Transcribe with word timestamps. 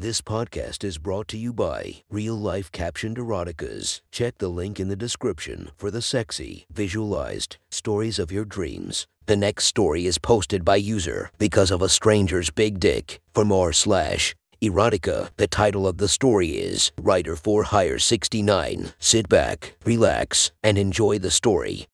This 0.00 0.22
podcast 0.22 0.82
is 0.82 0.96
brought 0.96 1.28
to 1.28 1.36
you 1.36 1.52
by 1.52 1.96
Real 2.08 2.34
Life 2.34 2.72
Captioned 2.72 3.18
Eroticas. 3.18 4.00
Check 4.10 4.38
the 4.38 4.48
link 4.48 4.80
in 4.80 4.88
the 4.88 4.96
description 4.96 5.72
for 5.76 5.90
the 5.90 6.00
sexy, 6.00 6.64
visualized 6.72 7.58
stories 7.70 8.18
of 8.18 8.32
your 8.32 8.46
dreams. 8.46 9.06
The 9.26 9.36
next 9.36 9.66
story 9.66 10.06
is 10.06 10.16
posted 10.16 10.64
by 10.64 10.76
user 10.76 11.30
because 11.36 11.70
of 11.70 11.82
a 11.82 11.90
stranger's 11.90 12.48
big 12.48 12.80
dick. 12.80 13.20
For 13.34 13.44
more 13.44 13.74
slash 13.74 14.34
erotica, 14.62 15.32
the 15.36 15.46
title 15.46 15.86
of 15.86 15.98
the 15.98 16.08
story 16.08 16.52
is 16.52 16.92
Writer 16.98 17.36
for 17.36 17.64
Hire 17.64 17.98
69. 17.98 18.94
Sit 18.98 19.28
back, 19.28 19.76
relax, 19.84 20.50
and 20.62 20.78
enjoy 20.78 21.18
the 21.18 21.30
story. 21.30 21.88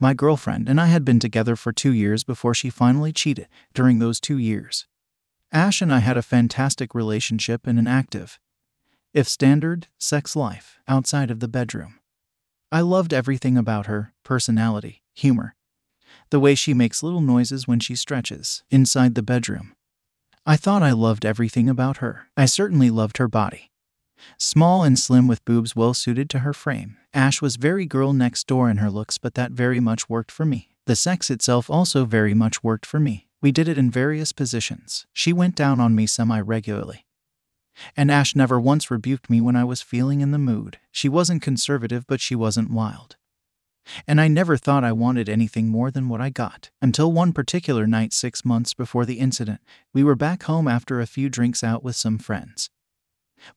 My 0.00 0.14
girlfriend 0.14 0.68
and 0.68 0.80
I 0.80 0.86
had 0.86 1.04
been 1.04 1.20
together 1.20 1.54
for 1.54 1.70
two 1.70 1.92
years 1.92 2.24
before 2.24 2.54
she 2.54 2.70
finally 2.70 3.12
cheated 3.12 3.46
during 3.72 4.00
those 4.00 4.18
two 4.18 4.38
years. 4.38 4.88
Ash 5.52 5.80
and 5.80 5.92
I 5.92 6.00
had 6.00 6.16
a 6.16 6.22
fantastic 6.22 6.94
relationship 6.94 7.66
and 7.66 7.78
an 7.78 7.86
active, 7.86 8.38
if 9.12 9.28
standard, 9.28 9.86
sex 9.98 10.34
life 10.34 10.78
outside 10.88 11.30
of 11.30 11.40
the 11.40 11.48
bedroom. 11.48 12.00
I 12.72 12.80
loved 12.80 13.14
everything 13.14 13.56
about 13.56 13.86
her 13.86 14.12
personality, 14.24 15.02
humor, 15.14 15.54
the 16.30 16.40
way 16.40 16.54
she 16.54 16.74
makes 16.74 17.02
little 17.02 17.20
noises 17.20 17.68
when 17.68 17.78
she 17.78 17.94
stretches 17.94 18.64
inside 18.70 19.14
the 19.14 19.22
bedroom. 19.22 19.74
I 20.44 20.56
thought 20.56 20.82
I 20.82 20.90
loved 20.90 21.24
everything 21.24 21.68
about 21.68 21.98
her. 21.98 22.26
I 22.36 22.46
certainly 22.46 22.90
loved 22.90 23.18
her 23.18 23.28
body. 23.28 23.70
Small 24.38 24.82
and 24.82 24.98
slim 24.98 25.28
with 25.28 25.44
boobs 25.44 25.76
well 25.76 25.94
suited 25.94 26.28
to 26.30 26.40
her 26.40 26.52
frame, 26.52 26.96
Ash 27.12 27.40
was 27.40 27.56
very 27.56 27.86
girl 27.86 28.12
next 28.12 28.46
door 28.46 28.68
in 28.68 28.78
her 28.78 28.90
looks, 28.90 29.18
but 29.18 29.34
that 29.34 29.52
very 29.52 29.80
much 29.80 30.08
worked 30.08 30.32
for 30.32 30.44
me. 30.44 30.74
The 30.86 30.96
sex 30.96 31.30
itself 31.30 31.70
also 31.70 32.04
very 32.04 32.34
much 32.34 32.62
worked 32.62 32.84
for 32.84 33.00
me. 33.00 33.28
We 33.44 33.52
did 33.52 33.68
it 33.68 33.76
in 33.76 33.90
various 33.90 34.32
positions. 34.32 35.04
She 35.12 35.30
went 35.30 35.54
down 35.54 35.78
on 35.78 35.94
me 35.94 36.06
semi 36.06 36.40
regularly. 36.40 37.04
And 37.94 38.10
Ash 38.10 38.34
never 38.34 38.58
once 38.58 38.90
rebuked 38.90 39.28
me 39.28 39.38
when 39.42 39.54
I 39.54 39.64
was 39.64 39.82
feeling 39.82 40.22
in 40.22 40.30
the 40.30 40.38
mood. 40.38 40.78
She 40.90 41.10
wasn't 41.10 41.42
conservative, 41.42 42.06
but 42.06 42.22
she 42.22 42.34
wasn't 42.34 42.70
wild. 42.70 43.16
And 44.08 44.18
I 44.18 44.28
never 44.28 44.56
thought 44.56 44.82
I 44.82 44.92
wanted 44.92 45.28
anything 45.28 45.68
more 45.68 45.90
than 45.90 46.08
what 46.08 46.22
I 46.22 46.30
got. 46.30 46.70
Until 46.80 47.12
one 47.12 47.34
particular 47.34 47.86
night, 47.86 48.14
six 48.14 48.46
months 48.46 48.72
before 48.72 49.04
the 49.04 49.20
incident, 49.20 49.60
we 49.92 50.02
were 50.02 50.14
back 50.14 50.44
home 50.44 50.66
after 50.66 50.98
a 50.98 51.06
few 51.06 51.28
drinks 51.28 51.62
out 51.62 51.84
with 51.84 51.96
some 51.96 52.16
friends. 52.16 52.70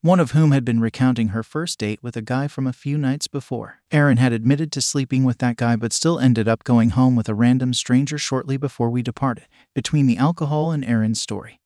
One 0.02 0.20
of 0.20 0.32
whom 0.32 0.52
had 0.52 0.66
been 0.66 0.80
recounting 0.80 1.30
her 1.30 1.44
first 1.44 1.80
date 1.80 2.02
with 2.02 2.16
a 2.16 2.22
guy 2.22 2.48
from 2.48 2.68
a 2.68 2.74
few 2.74 2.98
nights 2.98 3.28
before. 3.28 3.82
Aaron 3.92 4.18
had 4.18 4.34
admitted 4.34 4.72
to 4.74 4.82
sleeping 4.82 5.24
with 5.24 5.38
that 5.40 5.58
guy 5.58 5.76
but 5.76 5.94
still 5.94 6.20
ended 6.20 6.48
up 6.48 6.64
going 6.64 6.92
home 6.92 7.16
with 7.16 7.30
a 7.30 7.36
random 7.36 7.74
stranger 7.74 8.18
shortly 8.18 8.58
before 8.58 8.90
we 8.90 9.02
departed. 9.02 9.46
Between 9.74 10.08
the 10.08 10.18
alcohol 10.18 10.72
and 10.72 10.84
Aaron's 10.84 11.22
story, 11.22 11.60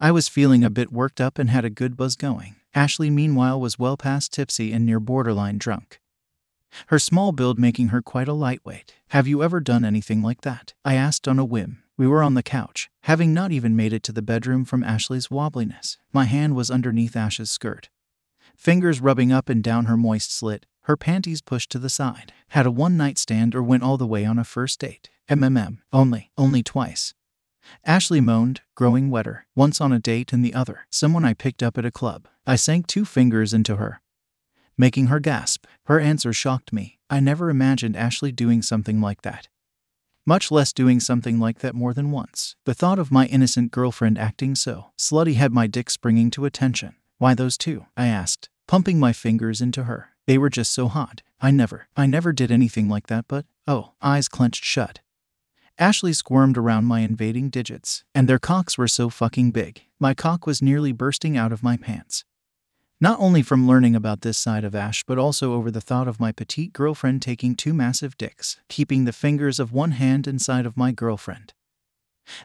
I 0.00 0.10
was 0.10 0.28
feeling 0.28 0.64
a 0.64 0.70
bit 0.70 0.92
worked 0.92 1.20
up 1.20 1.38
and 1.38 1.48
had 1.50 1.64
a 1.64 1.70
good 1.70 1.96
buzz 1.96 2.16
going. 2.16 2.56
Ashley, 2.74 3.10
meanwhile, 3.10 3.60
was 3.60 3.78
well 3.78 3.96
past 3.96 4.32
tipsy 4.32 4.72
and 4.72 4.84
near 4.84 4.98
borderline 4.98 5.58
drunk. 5.58 6.00
Her 6.88 6.98
small 6.98 7.30
build 7.30 7.58
making 7.58 7.88
her 7.88 8.02
quite 8.02 8.26
a 8.26 8.32
lightweight. 8.32 8.94
Have 9.08 9.28
you 9.28 9.44
ever 9.44 9.60
done 9.60 9.84
anything 9.84 10.22
like 10.22 10.40
that? 10.40 10.74
I 10.84 10.94
asked 10.94 11.28
on 11.28 11.38
a 11.38 11.44
whim. 11.44 11.83
We 11.96 12.08
were 12.08 12.24
on 12.24 12.34
the 12.34 12.42
couch, 12.42 12.90
having 13.02 13.32
not 13.32 13.52
even 13.52 13.76
made 13.76 13.92
it 13.92 14.02
to 14.04 14.12
the 14.12 14.22
bedroom 14.22 14.64
from 14.64 14.82
Ashley's 14.82 15.28
wobbliness. 15.28 15.96
My 16.12 16.24
hand 16.24 16.56
was 16.56 16.70
underneath 16.70 17.14
Ash's 17.14 17.52
skirt. 17.52 17.88
Fingers 18.56 19.00
rubbing 19.00 19.30
up 19.30 19.48
and 19.48 19.62
down 19.62 19.84
her 19.84 19.96
moist 19.96 20.36
slit, 20.36 20.66
her 20.82 20.96
panties 20.96 21.40
pushed 21.40 21.70
to 21.70 21.78
the 21.78 21.88
side. 21.88 22.32
Had 22.48 22.66
a 22.66 22.70
one 22.70 22.96
night 22.96 23.16
stand 23.16 23.54
or 23.54 23.62
went 23.62 23.84
all 23.84 23.96
the 23.96 24.08
way 24.08 24.24
on 24.24 24.40
a 24.40 24.44
first 24.44 24.80
date. 24.80 25.08
MMM. 25.30 25.78
Only. 25.92 26.32
Only 26.36 26.64
twice. 26.64 27.14
Ashley 27.86 28.20
moaned, 28.20 28.60
growing 28.74 29.08
wetter, 29.08 29.46
once 29.54 29.80
on 29.80 29.92
a 29.92 30.00
date 30.00 30.32
and 30.32 30.44
the 30.44 30.52
other, 30.52 30.86
someone 30.90 31.24
I 31.24 31.32
picked 31.32 31.62
up 31.62 31.78
at 31.78 31.86
a 31.86 31.92
club. 31.92 32.26
I 32.44 32.56
sank 32.56 32.86
two 32.86 33.04
fingers 33.04 33.54
into 33.54 33.76
her, 33.76 34.02
making 34.76 35.06
her 35.06 35.20
gasp. 35.20 35.64
Her 35.84 35.98
answer 35.98 36.32
shocked 36.32 36.72
me. 36.72 36.98
I 37.08 37.20
never 37.20 37.48
imagined 37.48 37.96
Ashley 37.96 38.32
doing 38.32 38.60
something 38.60 39.00
like 39.00 39.22
that 39.22 39.48
much 40.26 40.50
less 40.50 40.72
doing 40.72 41.00
something 41.00 41.38
like 41.38 41.58
that 41.58 41.74
more 41.74 41.92
than 41.92 42.10
once. 42.10 42.56
The 42.64 42.74
thought 42.74 42.98
of 42.98 43.12
my 43.12 43.26
innocent 43.26 43.70
girlfriend 43.70 44.18
acting 44.18 44.54
so 44.54 44.90
slutty 44.98 45.34
had 45.34 45.52
my 45.52 45.66
dick 45.66 45.90
springing 45.90 46.30
to 46.32 46.44
attention. 46.44 46.94
Why 47.18 47.34
those 47.34 47.58
two? 47.58 47.86
I 47.96 48.06
asked, 48.06 48.48
pumping 48.66 48.98
my 48.98 49.12
fingers 49.12 49.60
into 49.60 49.84
her. 49.84 50.10
They 50.26 50.38
were 50.38 50.50
just 50.50 50.72
so 50.72 50.88
hot. 50.88 51.22
I 51.40 51.50
never, 51.50 51.88
I 51.96 52.06
never 52.06 52.32
did 52.32 52.50
anything 52.50 52.88
like 52.88 53.08
that, 53.08 53.26
but, 53.28 53.44
oh, 53.66 53.92
eyes 54.00 54.28
clenched 54.28 54.64
shut. 54.64 55.00
Ashley 55.78 56.12
squirmed 56.12 56.56
around 56.56 56.84
my 56.84 57.00
invading 57.00 57.50
digits, 57.50 58.04
and 58.14 58.28
their 58.28 58.38
cocks 58.38 58.78
were 58.78 58.88
so 58.88 59.10
fucking 59.10 59.50
big. 59.50 59.82
My 59.98 60.14
cock 60.14 60.46
was 60.46 60.62
nearly 60.62 60.92
bursting 60.92 61.36
out 61.36 61.52
of 61.52 61.62
my 61.62 61.76
pants. 61.76 62.24
Not 63.00 63.18
only 63.20 63.42
from 63.42 63.66
learning 63.66 63.96
about 63.96 64.20
this 64.20 64.38
side 64.38 64.64
of 64.64 64.74
Ash, 64.74 65.02
but 65.04 65.18
also 65.18 65.52
over 65.52 65.70
the 65.70 65.80
thought 65.80 66.08
of 66.08 66.20
my 66.20 66.32
petite 66.32 66.72
girlfriend 66.72 67.22
taking 67.22 67.54
two 67.54 67.74
massive 67.74 68.16
dicks, 68.16 68.60
keeping 68.68 69.04
the 69.04 69.12
fingers 69.12 69.58
of 69.58 69.72
one 69.72 69.92
hand 69.92 70.26
inside 70.26 70.64
of 70.64 70.76
my 70.76 70.92
girlfriend. 70.92 71.52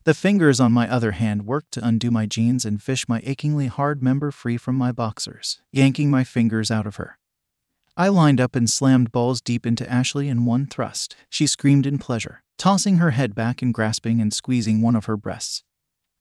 The 0.04 0.14
fingers 0.14 0.60
on 0.60 0.72
my 0.72 0.90
other 0.90 1.12
hand 1.12 1.46
worked 1.46 1.72
to 1.74 1.88
undo 1.88 2.12
my 2.12 2.26
jeans 2.26 2.66
and 2.66 2.82
fish 2.82 3.08
my 3.08 3.22
achingly 3.24 3.68
hard 3.68 4.04
member 4.04 4.32
free 4.32 4.58
from 4.58 4.76
my 4.76 4.92
boxers, 4.92 5.62
yanking 5.72 6.10
my 6.10 6.24
fingers 6.24 6.70
out 6.70 6.88
of 6.88 6.98
her. 6.98 7.18
I 7.96 8.08
lined 8.08 8.42
up 8.42 8.56
and 8.56 8.70
slammed 8.70 9.12
balls 9.12 9.42
deep 9.42 9.66
into 9.66 9.90
Ashley 9.90 10.30
in 10.30 10.46
one 10.46 10.66
thrust. 10.66 11.16
She 11.30 11.48
screamed 11.48 11.86
in 11.86 11.98
pleasure, 11.98 12.44
tossing 12.58 12.98
her 12.98 13.12
head 13.12 13.36
back 13.36 13.62
and 13.62 13.74
grasping 13.74 14.20
and 14.20 14.34
squeezing 14.34 14.82
one 14.82 14.96
of 14.96 15.06
her 15.06 15.18
breasts. 15.18 15.64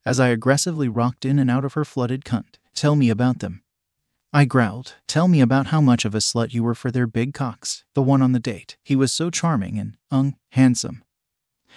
As 0.05 0.21
I 0.21 0.28
aggressively 0.28 0.88
rocked 0.88 1.25
in 1.25 1.38
and 1.38 1.50
out 1.50 1.65
of 1.65 1.75
her 1.75 1.84
flooded 1.84 2.25
cunt, 2.25 2.56
tell 2.75 2.94
me 2.94 3.11
about 3.11 3.41
them, 3.41 3.62
I 4.33 4.44
growled. 4.44 4.94
Tell 5.06 5.27
me 5.27 5.41
about 5.41 5.69
how 5.69 5.81
much 5.81 6.05
of 6.05 6.15
a 6.15 6.19
slut 6.19 6.53
you 6.53 6.62
were 6.62 6.75
for 6.75 6.91
their 6.91 7.06
big 7.06 7.33
cocks. 7.33 7.84
The 7.94 8.03
one 8.03 8.21
on 8.21 8.33
the 8.33 8.39
date. 8.39 8.77
He 8.84 8.94
was 8.94 9.11
so 9.11 9.31
charming 9.31 9.78
and, 9.78 9.97
ung, 10.11 10.37
handsome. 10.53 11.03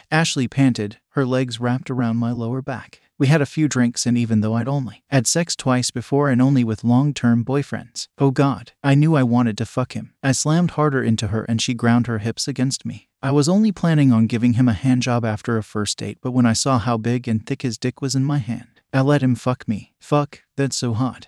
Ashley 0.09 0.49
panted, 0.49 0.99
her 1.11 1.25
legs 1.25 1.61
wrapped 1.61 1.89
around 1.89 2.17
my 2.17 2.31
lower 2.31 2.61
back. 2.61 3.01
We 3.17 3.27
had 3.27 3.41
a 3.41 3.45
few 3.45 3.67
drinks, 3.67 4.05
and 4.05 4.17
even 4.17 4.41
though 4.41 4.55
I'd 4.55 4.67
only 4.67 5.03
had 5.09 5.27
sex 5.27 5.55
twice 5.55 5.91
before 5.91 6.29
and 6.29 6.41
only 6.41 6.63
with 6.63 6.83
long 6.83 7.13
term 7.13 7.45
boyfriends, 7.45 8.07
oh 8.17 8.31
god, 8.31 8.73
I 8.83 8.95
knew 8.95 9.15
I 9.15 9.23
wanted 9.23 9.57
to 9.59 9.65
fuck 9.65 9.93
him. 9.93 10.13
I 10.21 10.31
slammed 10.33 10.71
harder 10.71 11.03
into 11.03 11.27
her 11.27 11.43
and 11.43 11.61
she 11.61 11.73
ground 11.73 12.07
her 12.07 12.17
hips 12.17 12.47
against 12.47 12.85
me. 12.85 13.09
I 13.21 13.31
was 13.31 13.47
only 13.47 13.71
planning 13.71 14.11
on 14.11 14.27
giving 14.27 14.53
him 14.53 14.67
a 14.67 14.73
handjob 14.73 15.23
after 15.23 15.57
a 15.57 15.63
first 15.63 15.99
date, 15.99 16.17
but 16.21 16.31
when 16.31 16.45
I 16.47 16.53
saw 16.53 16.79
how 16.79 16.97
big 16.97 17.27
and 17.27 17.45
thick 17.45 17.61
his 17.61 17.77
dick 17.77 18.01
was 18.01 18.15
in 18.15 18.25
my 18.25 18.39
hand, 18.39 18.81
I 18.91 19.01
let 19.01 19.21
him 19.21 19.35
fuck 19.35 19.67
me. 19.67 19.93
Fuck, 20.01 20.41
that's 20.57 20.75
so 20.75 20.93
hot. 20.93 21.27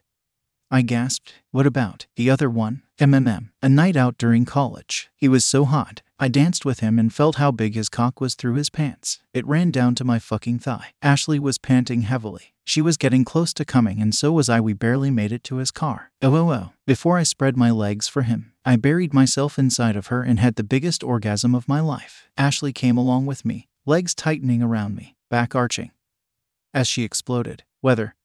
I 0.74 0.82
gasped. 0.82 1.36
What 1.52 1.68
about 1.68 2.08
the 2.16 2.32
other 2.32 2.50
one? 2.50 2.82
MMM. 2.98 3.52
A 3.62 3.70
night 3.70 3.96
out 3.96 4.18
during 4.18 4.44
college. 4.44 5.08
He 5.16 5.28
was 5.28 5.46
so 5.46 5.66
hot. 5.66 6.02
I 6.18 6.30
danced 6.30 6.66
with 6.66 6.80
him 6.80 6.98
and 6.98 7.14
felt 7.14 7.36
how 7.36 7.52
big 7.52 7.76
his 7.76 7.90
cock 7.90 8.20
was 8.20 8.34
through 8.34 8.56
his 8.56 8.72
pants. 8.72 9.20
It 9.36 9.46
ran 9.46 9.70
down 9.70 9.94
to 9.94 10.04
my 10.04 10.18
fucking 10.18 10.58
thigh. 10.58 10.94
Ashley 11.00 11.38
was 11.38 11.60
panting 11.60 12.02
heavily. 12.02 12.56
She 12.66 12.82
was 12.82 12.98
getting 12.98 13.24
close 13.24 13.54
to 13.54 13.66
coming, 13.66 14.02
and 14.02 14.16
so 14.16 14.32
was 14.32 14.50
I. 14.50 14.60
We 14.62 14.74
barely 14.74 15.12
made 15.12 15.32
it 15.32 15.44
to 15.44 15.58
his 15.58 15.70
car. 15.70 16.12
Oh, 16.24 16.36
oh, 16.36 16.52
oh. 16.52 16.72
Before 16.88 17.20
I 17.20 17.24
spread 17.24 17.56
my 17.56 17.70
legs 17.70 18.08
for 18.08 18.24
him, 18.24 18.54
I 18.66 18.76
buried 18.76 19.14
myself 19.14 19.60
inside 19.60 19.96
of 19.96 20.08
her 20.08 20.24
and 20.24 20.40
had 20.40 20.56
the 20.56 20.64
biggest 20.64 21.04
orgasm 21.04 21.54
of 21.54 21.68
my 21.68 21.82
life. 21.82 22.28
Ashley 22.36 22.74
came 22.74 22.98
along 22.98 23.28
with 23.28 23.46
me, 23.46 23.68
legs 23.86 24.16
tightening 24.16 24.64
around 24.64 24.96
me, 24.96 25.18
back 25.30 25.54
arching. 25.54 25.92
As 26.74 26.88
she 26.88 27.04
exploded, 27.04 27.64
whether 27.82 28.16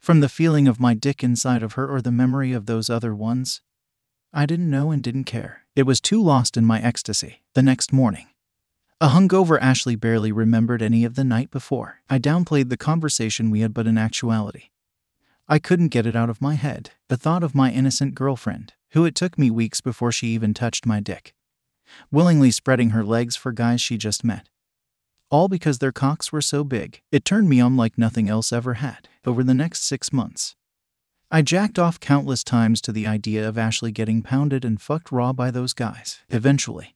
from 0.00 0.20
the 0.20 0.28
feeling 0.28 0.68
of 0.68 0.80
my 0.80 0.94
dick 0.94 1.22
inside 1.22 1.62
of 1.62 1.74
her 1.74 1.88
or 1.88 2.00
the 2.00 2.12
memory 2.12 2.52
of 2.52 2.66
those 2.66 2.90
other 2.90 3.14
ones? 3.14 3.60
I 4.32 4.46
didn't 4.46 4.70
know 4.70 4.90
and 4.90 5.02
didn't 5.02 5.24
care. 5.24 5.62
It 5.74 5.84
was 5.84 6.00
too 6.00 6.22
lost 6.22 6.56
in 6.56 6.64
my 6.64 6.80
ecstasy. 6.80 7.42
The 7.54 7.62
next 7.62 7.92
morning, 7.92 8.26
a 9.00 9.08
hungover 9.08 9.60
Ashley 9.60 9.94
barely 9.94 10.32
remembered 10.32 10.82
any 10.82 11.04
of 11.04 11.14
the 11.14 11.24
night 11.24 11.50
before. 11.50 12.00
I 12.08 12.18
downplayed 12.18 12.68
the 12.68 12.76
conversation 12.76 13.50
we 13.50 13.60
had, 13.60 13.74
but 13.74 13.86
in 13.86 13.98
actuality, 13.98 14.70
I 15.48 15.58
couldn't 15.58 15.88
get 15.88 16.06
it 16.06 16.16
out 16.16 16.30
of 16.30 16.42
my 16.42 16.54
head. 16.54 16.90
The 17.08 17.16
thought 17.16 17.42
of 17.42 17.54
my 17.54 17.70
innocent 17.70 18.14
girlfriend, 18.14 18.72
who 18.90 19.04
it 19.04 19.14
took 19.14 19.38
me 19.38 19.50
weeks 19.50 19.80
before 19.80 20.12
she 20.12 20.28
even 20.28 20.54
touched 20.54 20.86
my 20.86 21.00
dick, 21.00 21.34
willingly 22.10 22.50
spreading 22.50 22.90
her 22.90 23.04
legs 23.04 23.36
for 23.36 23.52
guys 23.52 23.80
she 23.80 23.96
just 23.96 24.24
met 24.24 24.48
all 25.30 25.48
because 25.48 25.78
their 25.78 25.92
cocks 25.92 26.32
were 26.32 26.42
so 26.42 26.64
big. 26.64 27.00
It 27.10 27.24
turned 27.24 27.48
me 27.48 27.60
on 27.60 27.76
like 27.76 27.98
nothing 27.98 28.28
else 28.28 28.52
ever 28.52 28.74
had 28.74 29.08
over 29.26 29.42
the 29.42 29.54
next 29.54 29.82
six 29.82 30.12
months. 30.12 30.54
I 31.30 31.42
jacked 31.42 31.78
off 31.78 31.98
countless 31.98 32.44
times 32.44 32.80
to 32.82 32.92
the 32.92 33.06
idea 33.06 33.46
of 33.48 33.58
Ashley 33.58 33.90
getting 33.90 34.22
pounded 34.22 34.64
and 34.64 34.80
fucked 34.80 35.10
raw 35.10 35.32
by 35.32 35.50
those 35.50 35.72
guys. 35.72 36.20
Eventually, 36.30 36.94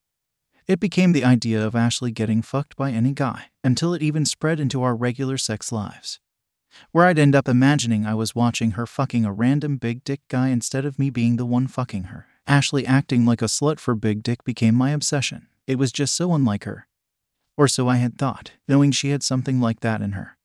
it 0.68 0.78
became 0.78 1.10
the 1.10 1.24
idea 1.24 1.66
of 1.66 1.74
Ashley 1.74 2.12
getting 2.12 2.42
fucked 2.42 2.76
by 2.76 2.92
any 2.92 3.12
guy, 3.12 3.46
until 3.64 3.92
it 3.92 4.02
even 4.02 4.24
spread 4.24 4.60
into 4.60 4.84
our 4.84 4.94
regular 4.94 5.36
sex 5.36 5.72
lives. 5.72 6.20
Where 6.92 7.06
I'd 7.06 7.18
end 7.18 7.34
up 7.34 7.48
imagining 7.48 8.06
I 8.06 8.14
was 8.14 8.36
watching 8.36 8.72
her 8.72 8.86
fucking 8.86 9.24
a 9.24 9.32
random 9.32 9.78
big 9.78 10.04
dick 10.04 10.20
guy 10.28 10.50
instead 10.50 10.84
of 10.84 10.96
me 10.96 11.10
being 11.10 11.36
the 11.36 11.44
one 11.44 11.66
fucking 11.66 12.04
her. 12.04 12.26
Ashley 12.46 12.86
acting 12.86 13.26
like 13.26 13.42
a 13.42 13.46
slut 13.46 13.80
for 13.80 13.96
big 13.96 14.22
dick 14.22 14.44
became 14.44 14.76
my 14.76 14.90
obsession. 14.90 15.48
It 15.66 15.76
was 15.76 15.90
just 15.90 16.14
so 16.14 16.32
unlike 16.32 16.62
her. 16.62 16.86
Or 17.56 17.66
so 17.66 17.88
I 17.88 17.96
had 17.96 18.16
thought, 18.16 18.52
knowing 18.68 18.92
she 18.92 19.10
had 19.10 19.24
something 19.24 19.60
like 19.60 19.80
that 19.80 20.00
in 20.00 20.12
her. 20.12 20.36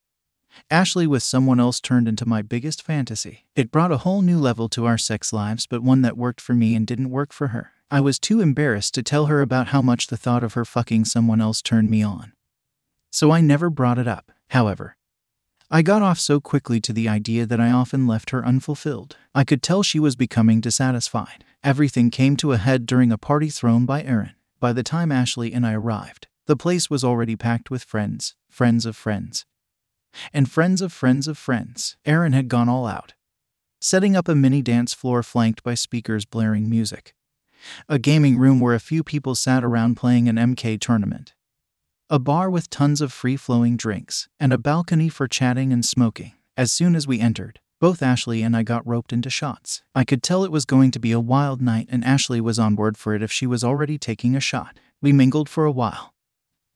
Ashley 0.70 1.08
with 1.08 1.24
someone 1.24 1.60
else 1.60 1.80
turned 1.80 2.08
into 2.08 2.26
my 2.26 2.42
biggest 2.42 2.82
fantasy. 2.82 3.46
It 3.56 3.72
brought 3.72 3.92
a 3.92 3.98
whole 3.98 4.22
new 4.22 4.40
level 4.40 4.70
to 4.70 4.86
our 4.86 4.98
sex 4.98 5.32
lives, 5.32 5.68
but 5.68 5.84
one 5.84 6.02
that 6.02 6.18
worked 6.18 6.42
for 6.42 6.54
me 6.54 6.76
and 6.76 6.88
didn't 6.88 7.10
work 7.10 7.34
for 7.34 7.48
her. 7.48 7.72
I 7.92 8.02
was 8.02 8.18
too 8.18 8.42
embarrassed 8.42 8.94
to 8.96 9.04
tell 9.04 9.28
her 9.28 9.42
about 9.42 9.68
how 9.68 9.82
much 9.82 10.08
the 10.08 10.18
thought 10.18 10.44
of 10.44 10.54
her 10.54 10.66
fucking 10.66 11.06
someone 11.06 11.40
else 11.40 11.62
turned 11.62 11.90
me 11.90 12.02
on. 12.02 12.34
So 13.12 13.32
I 13.32 13.42
never 13.42 13.70
brought 13.70 14.00
it 14.00 14.08
up. 14.08 14.32
However, 14.50 14.98
I 15.70 15.82
got 15.82 16.02
off 16.02 16.20
so 16.20 16.40
quickly 16.40 16.80
to 16.82 16.94
the 16.94 17.10
idea 17.10 17.46
that 17.46 17.60
I 17.60 17.72
often 17.72 18.08
left 18.08 18.30
her 18.32 18.46
unfulfilled. 18.46 19.18
I 19.34 19.44
could 19.44 19.64
tell 19.64 19.84
she 19.84 20.00
was 20.00 20.16
becoming 20.16 20.62
dissatisfied. 20.62 21.44
Everything 21.64 22.12
came 22.12 22.38
to 22.38 22.52
a 22.52 22.58
head 22.58 22.86
during 22.86 23.12
a 23.12 23.18
party 23.18 23.50
thrown 23.50 23.86
by 23.86 24.04
Aaron. 24.04 24.36
By 24.60 24.74
the 24.74 24.84
time 24.84 25.12
Ashley 25.12 25.54
and 25.54 25.66
I 25.66 25.74
arrived, 25.74 26.28
the 26.46 26.56
place 26.56 26.90
was 26.90 27.04
already 27.04 27.36
packed 27.36 27.72
with 27.72 27.84
friends, 27.84 28.36
friends 28.50 28.86
of 28.86 28.96
friends, 28.96 29.46
and 30.34 30.50
friends 30.50 30.82
of 30.82 30.94
friends 30.94 31.28
of 31.28 31.38
friends. 31.38 31.98
Aaron 32.06 32.34
had 32.34 32.48
gone 32.48 32.70
all 32.70 32.86
out, 32.86 33.14
setting 33.80 34.16
up 34.16 34.28
a 34.28 34.36
mini 34.36 34.62
dance 34.62 34.94
floor 34.94 35.24
flanked 35.24 35.64
by 35.64 35.74
speakers 35.74 36.26
blaring 36.26 36.70
music, 36.70 37.14
a 37.88 38.00
gaming 38.00 38.38
room 38.38 38.60
where 38.60 38.76
a 38.76 38.80
few 38.80 39.04
people 39.04 39.36
sat 39.36 39.64
around 39.64 39.96
playing 39.96 40.28
an 40.28 40.36
MK 40.36 40.80
tournament, 40.80 41.34
a 42.10 42.20
bar 42.20 42.50
with 42.50 42.70
tons 42.70 43.02
of 43.02 43.12
free 43.12 43.38
flowing 43.38 43.78
drinks, 43.78 44.28
and 44.40 44.54
a 44.54 44.58
balcony 44.58 45.10
for 45.10 45.28
chatting 45.28 45.74
and 45.74 45.86
smoking. 45.86 46.34
As 46.58 46.72
soon 46.72 46.96
as 46.96 47.08
we 47.08 47.20
entered, 47.20 47.60
both 47.82 48.02
Ashley 48.02 48.42
and 48.42 48.56
I 48.56 48.64
got 48.64 48.88
roped 48.88 49.12
into 49.12 49.30
shots. 49.30 49.84
I 49.94 50.06
could 50.06 50.24
tell 50.24 50.44
it 50.44 50.52
was 50.52 50.66
going 50.66 50.92
to 50.92 51.00
be 51.00 51.12
a 51.12 51.20
wild 51.20 51.62
night, 51.62 51.88
and 51.92 52.04
Ashley 52.06 52.40
was 52.40 52.58
on 52.58 52.74
board 52.74 52.98
for 52.98 53.14
it 53.14 53.22
if 53.22 53.32
she 53.32 53.46
was 53.46 53.64
already 53.64 53.98
taking 53.98 54.36
a 54.36 54.40
shot. 54.40 54.80
We 55.02 55.12
mingled 55.12 55.50
for 55.50 55.66
a 55.66 55.72
while, 55.72 56.15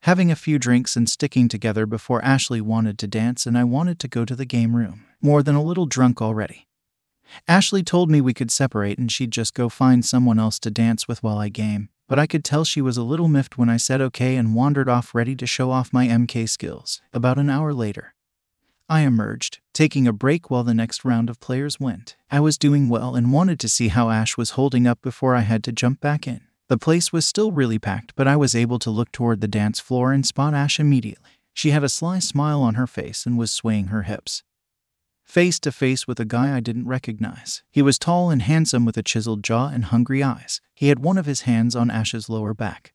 having 0.02 0.32
a 0.32 0.36
few 0.36 0.58
drinks 0.58 0.96
and 0.96 1.10
sticking 1.10 1.48
together 1.48 1.86
before 1.86 2.24
Ashley 2.24 2.62
wanted 2.62 2.98
to 3.00 3.08
dance 3.08 3.46
and 3.46 3.58
I 3.58 3.64
wanted 3.64 4.00
to 4.00 4.08
go 4.08 4.26
to 4.26 4.36
the 4.36 4.46
game 4.46 4.76
room, 4.76 5.06
more 5.22 5.44
than 5.44 5.56
a 5.56 5.64
little 5.64 5.86
drunk 5.86 6.22
already. 6.22 6.68
Ashley 7.48 7.84
told 7.84 8.10
me 8.10 8.22
we 8.22 8.34
could 8.34 8.52
separate 8.52 8.98
and 8.98 9.12
she'd 9.12 9.32
just 9.32 9.54
go 9.54 9.70
find 9.70 10.04
someone 10.04 10.40
else 10.40 10.60
to 10.60 10.72
dance 10.72 11.08
with 11.08 11.22
while 11.22 11.38
I 11.38 11.50
game, 11.50 11.90
but 12.08 12.18
I 12.18 12.28
could 12.28 12.44
tell 12.44 12.64
she 12.64 12.82
was 12.82 12.98
a 12.98 13.04
little 13.04 13.28
miffed 13.28 13.58
when 13.58 13.70
I 13.70 13.78
said 13.78 14.02
okay 14.02 14.36
and 14.36 14.56
wandered 14.56 14.90
off 14.90 15.14
ready 15.14 15.36
to 15.36 15.46
show 15.46 15.70
off 15.70 15.94
my 15.94 16.08
MK 16.08 16.50
skills. 16.50 17.02
About 17.14 17.38
an 17.38 17.50
hour 17.50 17.74
later, 17.74 18.16
I 18.92 19.02
emerged, 19.02 19.60
taking 19.72 20.08
a 20.08 20.14
break 20.14 20.50
while 20.50 20.64
the 20.64 20.74
next 20.74 21.06
round 21.06 21.30
of 21.30 21.40
players 21.40 21.80
went. 21.80 22.16
I 22.32 22.40
was 22.40 22.58
doing 22.58 22.90
well 22.90 23.16
and 23.16 23.32
wanted 23.32 23.60
to 23.60 23.70
see 23.70 23.90
how 23.90 24.10
Ash 24.10 24.36
was 24.36 24.52
holding 24.52 24.88
up 24.88 25.00
before 25.04 25.36
I 25.36 25.42
had 25.42 25.64
to 25.66 25.72
jump 25.72 26.02
back 26.02 26.28
in. 26.28 26.42
The 26.70 26.78
place 26.78 27.12
was 27.12 27.26
still 27.26 27.52
really 27.52 27.80
packed, 27.80 28.14
but 28.16 28.28
I 28.28 28.36
was 28.36 28.54
able 28.54 28.78
to 28.80 28.92
look 28.92 29.12
toward 29.12 29.42
the 29.42 29.48
dance 29.48 29.80
floor 29.80 30.14
and 30.14 30.24
spot 30.26 30.54
Ash 30.54 30.80
immediately. 30.80 31.32
She 31.52 31.72
had 31.72 31.84
a 31.84 31.90
sly 31.90 32.20
smile 32.20 32.62
on 32.62 32.76
her 32.76 32.86
face 32.86 33.26
and 33.26 33.40
was 33.40 33.52
swaying 33.52 33.88
her 33.88 34.04
hips. 34.04 34.44
Face 35.26 35.60
to 35.62 35.72
face 35.72 36.08
with 36.08 36.20
a 36.20 36.26
guy 36.26 36.56
I 36.56 36.60
didn't 36.60 36.88
recognize. 36.88 37.64
He 37.72 37.82
was 37.82 37.98
tall 37.98 38.30
and 38.30 38.44
handsome 38.44 38.86
with 38.86 38.98
a 38.98 39.04
chiseled 39.04 39.44
jaw 39.44 39.70
and 39.70 39.86
hungry 39.86 40.22
eyes. 40.22 40.62
He 40.76 40.90
had 40.90 41.00
one 41.00 41.18
of 41.18 41.26
his 41.26 41.42
hands 41.42 41.76
on 41.76 41.90
Ash's 41.90 42.30
lower 42.30 42.54
back. 42.54 42.94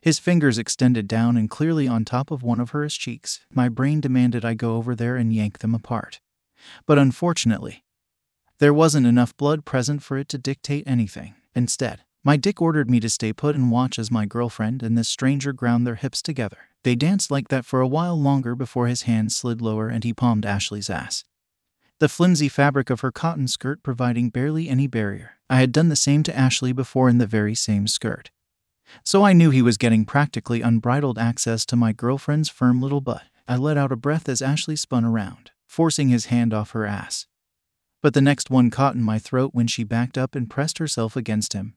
His 0.00 0.18
fingers 0.18 0.58
extended 0.58 1.06
down 1.06 1.36
and 1.36 1.50
clearly 1.50 1.86
on 1.86 2.04
top 2.04 2.30
of 2.30 2.42
one 2.42 2.60
of 2.60 2.70
hers 2.70 2.94
cheeks. 2.94 3.40
My 3.52 3.68
brain 3.68 4.00
demanded 4.00 4.44
I 4.44 4.54
go 4.54 4.76
over 4.76 4.94
there 4.94 5.16
and 5.16 5.34
yank 5.34 5.58
them 5.58 5.74
apart. 5.74 6.20
But 6.86 6.98
unfortunately, 6.98 7.84
there 8.58 8.74
wasn't 8.74 9.06
enough 9.06 9.36
blood 9.36 9.64
present 9.66 10.02
for 10.02 10.16
it 10.16 10.28
to 10.30 10.38
dictate 10.38 10.84
anything. 10.86 11.34
Instead, 11.54 12.00
my 12.24 12.36
dick 12.36 12.62
ordered 12.62 12.88
me 12.88 13.00
to 13.00 13.10
stay 13.10 13.32
put 13.32 13.56
and 13.56 13.70
watch 13.70 13.98
as 13.98 14.10
my 14.10 14.26
girlfriend 14.26 14.82
and 14.82 14.96
this 14.96 15.08
stranger 15.08 15.52
ground 15.52 15.86
their 15.86 15.96
hips 15.96 16.22
together. 16.22 16.58
They 16.84 16.94
danced 16.94 17.30
like 17.30 17.48
that 17.48 17.64
for 17.64 17.80
a 17.80 17.88
while 17.88 18.20
longer 18.20 18.54
before 18.54 18.86
his 18.86 19.02
hand 19.02 19.32
slid 19.32 19.60
lower 19.60 19.88
and 19.88 20.04
he 20.04 20.12
palmed 20.12 20.46
Ashley's 20.46 20.90
ass. 20.90 21.24
The 21.98 22.08
flimsy 22.08 22.48
fabric 22.48 22.90
of 22.90 23.00
her 23.00 23.12
cotton 23.12 23.48
skirt 23.48 23.82
providing 23.82 24.30
barely 24.30 24.68
any 24.68 24.86
barrier. 24.86 25.32
I 25.48 25.56
had 25.56 25.72
done 25.72 25.88
the 25.88 25.96
same 25.96 26.22
to 26.24 26.36
Ashley 26.36 26.72
before 26.72 27.08
in 27.08 27.18
the 27.18 27.26
very 27.26 27.54
same 27.54 27.86
skirt. 27.86 28.30
So 29.04 29.24
I 29.24 29.32
knew 29.32 29.50
he 29.50 29.62
was 29.62 29.76
getting 29.76 30.04
practically 30.04 30.62
unbridled 30.62 31.18
access 31.18 31.64
to 31.66 31.76
my 31.76 31.92
girlfriend's 31.92 32.48
firm 32.48 32.80
little 32.80 33.00
butt. 33.00 33.22
I 33.46 33.56
let 33.56 33.76
out 33.76 33.92
a 33.92 33.96
breath 33.96 34.28
as 34.28 34.42
Ashley 34.42 34.76
spun 34.76 35.04
around, 35.04 35.50
forcing 35.66 36.08
his 36.08 36.26
hand 36.26 36.52
off 36.52 36.70
her 36.70 36.86
ass. 36.86 37.26
But 38.02 38.14
the 38.14 38.20
next 38.20 38.50
one 38.50 38.70
caught 38.70 38.94
in 38.94 39.02
my 39.02 39.18
throat 39.18 39.50
when 39.54 39.66
she 39.66 39.84
backed 39.84 40.18
up 40.18 40.34
and 40.34 40.50
pressed 40.50 40.78
herself 40.78 41.16
against 41.16 41.52
him, 41.52 41.76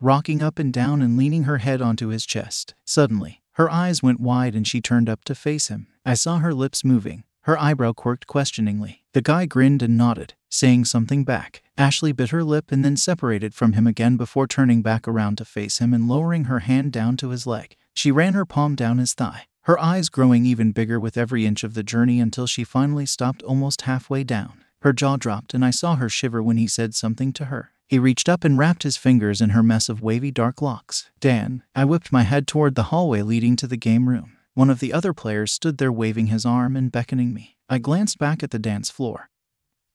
rocking 0.00 0.42
up 0.42 0.58
and 0.58 0.72
down 0.72 1.02
and 1.02 1.16
leaning 1.16 1.44
her 1.44 1.58
head 1.58 1.80
onto 1.80 2.08
his 2.08 2.26
chest. 2.26 2.74
Suddenly, 2.84 3.42
her 3.52 3.70
eyes 3.70 4.02
went 4.02 4.20
wide 4.20 4.54
and 4.54 4.66
she 4.66 4.80
turned 4.80 5.08
up 5.08 5.24
to 5.24 5.34
face 5.34 5.68
him. 5.68 5.86
I 6.04 6.14
saw 6.14 6.38
her 6.38 6.52
lips 6.52 6.84
moving, 6.84 7.24
her 7.42 7.58
eyebrow 7.58 7.92
quirked 7.92 8.26
questioningly. 8.26 9.04
The 9.12 9.22
guy 9.22 9.46
grinned 9.46 9.80
and 9.80 9.96
nodded, 9.96 10.34
saying 10.48 10.86
something 10.86 11.24
back. 11.24 11.62
Ashley 11.78 12.12
bit 12.12 12.30
her 12.30 12.42
lip 12.42 12.72
and 12.72 12.84
then 12.84 12.96
separated 12.96 13.54
from 13.54 13.74
him 13.74 13.86
again 13.86 14.16
before 14.16 14.46
turning 14.46 14.82
back 14.82 15.06
around 15.06 15.38
to 15.38 15.44
face 15.44 15.78
him 15.78 15.94
and 15.94 16.08
lowering 16.08 16.44
her 16.44 16.60
hand 16.60 16.92
down 16.92 17.16
to 17.18 17.30
his 17.30 17.46
leg. 17.46 17.76
She 17.94 18.10
ran 18.10 18.34
her 18.34 18.44
palm 18.44 18.74
down 18.74 18.98
his 18.98 19.14
thigh, 19.14 19.44
her 19.62 19.78
eyes 19.78 20.08
growing 20.08 20.44
even 20.44 20.72
bigger 20.72 20.98
with 20.98 21.16
every 21.16 21.46
inch 21.46 21.64
of 21.64 21.74
the 21.74 21.82
journey 21.82 22.20
until 22.20 22.46
she 22.46 22.64
finally 22.64 23.06
stopped 23.06 23.42
almost 23.44 23.82
halfway 23.82 24.24
down. 24.24 24.64
Her 24.80 24.92
jaw 24.92 25.16
dropped, 25.16 25.54
and 25.54 25.64
I 25.64 25.70
saw 25.70 25.96
her 25.96 26.08
shiver 26.08 26.42
when 26.42 26.56
he 26.56 26.66
said 26.66 26.94
something 26.94 27.32
to 27.34 27.46
her. 27.46 27.70
He 27.88 28.00
reached 28.00 28.28
up 28.28 28.42
and 28.42 28.58
wrapped 28.58 28.82
his 28.82 28.96
fingers 28.96 29.40
in 29.40 29.50
her 29.50 29.62
mess 29.62 29.88
of 29.88 30.02
wavy 30.02 30.32
dark 30.32 30.60
locks. 30.60 31.08
Dan, 31.20 31.62
I 31.74 31.84
whipped 31.84 32.10
my 32.10 32.22
head 32.22 32.48
toward 32.48 32.74
the 32.74 32.84
hallway 32.84 33.22
leading 33.22 33.54
to 33.56 33.68
the 33.68 33.76
game 33.76 34.08
room. 34.08 34.36
One 34.54 34.70
of 34.70 34.80
the 34.80 34.92
other 34.92 35.12
players 35.12 35.52
stood 35.52 35.78
there 35.78 35.92
waving 35.92 36.26
his 36.26 36.44
arm 36.44 36.76
and 36.76 36.90
beckoning 36.90 37.32
me. 37.32 37.58
I 37.68 37.78
glanced 37.78 38.18
back 38.18 38.42
at 38.42 38.50
the 38.50 38.58
dance 38.58 38.90
floor, 38.90 39.28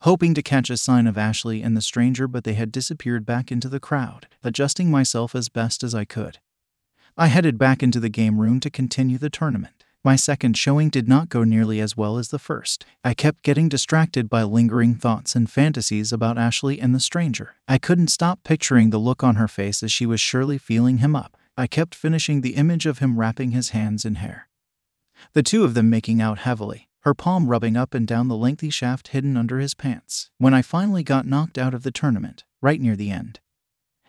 hoping 0.02 0.34
to 0.36 0.42
catch 0.42 0.70
a 0.70 0.78
sign 0.78 1.06
of 1.06 1.18
Ashley 1.18 1.62
and 1.62 1.76
the 1.76 1.82
stranger, 1.82 2.28
but 2.28 2.44
they 2.44 2.54
had 2.54 2.72
disappeared 2.72 3.26
back 3.26 3.52
into 3.52 3.68
the 3.68 3.80
crowd, 3.80 4.28
adjusting 4.44 4.90
myself 4.90 5.36
as 5.36 5.50
best 5.50 5.84
as 5.84 5.94
I 5.94 6.06
could. 6.06 6.40
I 7.18 7.28
headed 7.28 7.58
back 7.58 7.84
into 7.84 8.00
the 8.00 8.10
game 8.10 8.40
room 8.40 8.60
to 8.62 8.70
continue 8.70 9.18
the 9.18 9.30
tournament. 9.30 9.81
My 10.04 10.16
second 10.16 10.58
showing 10.58 10.90
did 10.90 11.08
not 11.08 11.30
go 11.30 11.44
nearly 11.44 11.80
as 11.80 11.96
well 11.96 12.18
as 12.18 12.30
the 12.30 12.40
first. 12.40 12.88
I 13.04 13.14
kept 13.14 13.44
getting 13.44 13.70
distracted 13.70 14.30
by 14.30 14.42
lingering 14.42 14.96
thoughts 14.96 15.36
and 15.36 15.48
fantasies 15.48 16.12
about 16.12 16.40
Ashley 16.40 16.80
and 16.80 16.96
the 16.96 17.00
stranger. 17.00 17.54
I 17.68 17.78
couldn't 17.78 18.08
stop 18.08 18.44
picturing 18.44 18.90
the 18.90 18.98
look 18.98 19.24
on 19.24 19.36
her 19.36 19.48
face 19.48 19.84
as 19.84 19.92
she 19.92 20.08
was 20.08 20.20
surely 20.20 20.58
feeling 20.58 20.98
him 20.98 21.16
up. 21.16 21.38
I 21.56 21.68
kept 21.68 21.94
finishing 21.94 22.42
the 22.42 22.56
image 22.56 22.88
of 22.88 22.98
him 22.98 23.20
wrapping 23.20 23.52
his 23.52 23.70
hands 23.70 24.04
in 24.04 24.16
hair. 24.16 24.48
The 25.34 25.44
two 25.44 25.64
of 25.64 25.76
them 25.76 25.92
making 25.92 26.20
out 26.20 26.40
heavily, 26.40 26.90
her 27.02 27.14
palm 27.14 27.48
rubbing 27.48 27.78
up 27.78 27.94
and 27.94 28.08
down 28.08 28.28
the 28.28 28.36
lengthy 28.36 28.72
shaft 28.72 29.10
hidden 29.10 29.38
under 29.38 29.60
his 29.60 29.76
pants. 29.76 30.32
When 30.40 30.56
I 30.56 30.64
finally 30.64 31.04
got 31.04 31.28
knocked 31.28 31.60
out 31.60 31.76
of 31.76 31.84
the 31.84 31.92
tournament, 31.92 32.44
right 32.60 32.82
near 32.82 32.96
the 32.96 33.12
end, 33.12 33.40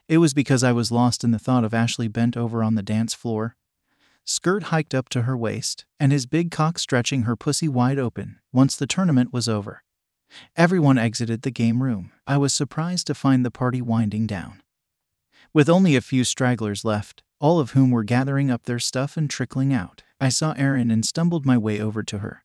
it 0.08 0.18
was 0.18 0.32
because 0.32 0.64
I 0.64 0.72
was 0.72 0.90
lost 0.90 1.22
in 1.22 1.32
the 1.32 1.38
thought 1.38 1.64
of 1.64 1.75
Ashley 1.75 2.08
bent 2.08 2.34
over 2.34 2.62
on 2.62 2.76
the 2.76 2.82
dance 2.82 3.12
floor, 3.12 3.56
skirt 4.24 4.64
hiked 4.64 4.94
up 4.94 5.08
to 5.10 5.22
her 5.22 5.36
waist, 5.36 5.84
and 5.98 6.12
his 6.12 6.26
big 6.26 6.50
cock 6.50 6.78
stretching 6.78 7.22
her 7.22 7.36
pussy 7.36 7.68
wide 7.68 7.98
open 7.98 8.38
once 8.52 8.76
the 8.76 8.86
tournament 8.86 9.32
was 9.32 9.48
over. 9.48 9.82
Everyone 10.56 10.98
exited 10.98 11.42
the 11.42 11.50
game 11.50 11.82
room. 11.82 12.12
I 12.26 12.36
was 12.38 12.52
surprised 12.54 13.06
to 13.08 13.14
find 13.14 13.44
the 13.44 13.50
party 13.50 13.82
winding 13.82 14.26
down. 14.26 14.62
With 15.52 15.68
only 15.68 15.96
a 15.96 16.00
few 16.00 16.24
stragglers 16.24 16.84
left, 16.84 17.22
all 17.40 17.60
of 17.60 17.72
whom 17.72 17.90
were 17.90 18.04
gathering 18.04 18.50
up 18.50 18.64
their 18.64 18.78
stuff 18.78 19.16
and 19.16 19.28
trickling 19.28 19.74
out, 19.74 20.02
I 20.20 20.28
saw 20.28 20.52
Erin 20.52 20.90
and 20.90 21.04
stumbled 21.04 21.44
my 21.44 21.58
way 21.58 21.80
over 21.80 22.02
to 22.04 22.18
her. 22.18 22.44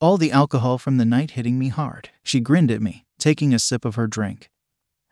All 0.00 0.18
the 0.18 0.32
alcohol 0.32 0.76
from 0.76 0.96
the 0.98 1.04
night 1.04 1.32
hitting 1.32 1.58
me 1.58 1.68
hard. 1.68 2.10
She 2.22 2.40
grinned 2.40 2.70
at 2.70 2.82
me, 2.82 3.06
taking 3.18 3.54
a 3.54 3.58
sip 3.58 3.84
of 3.84 3.94
her 3.94 4.06
drink. 4.06 4.50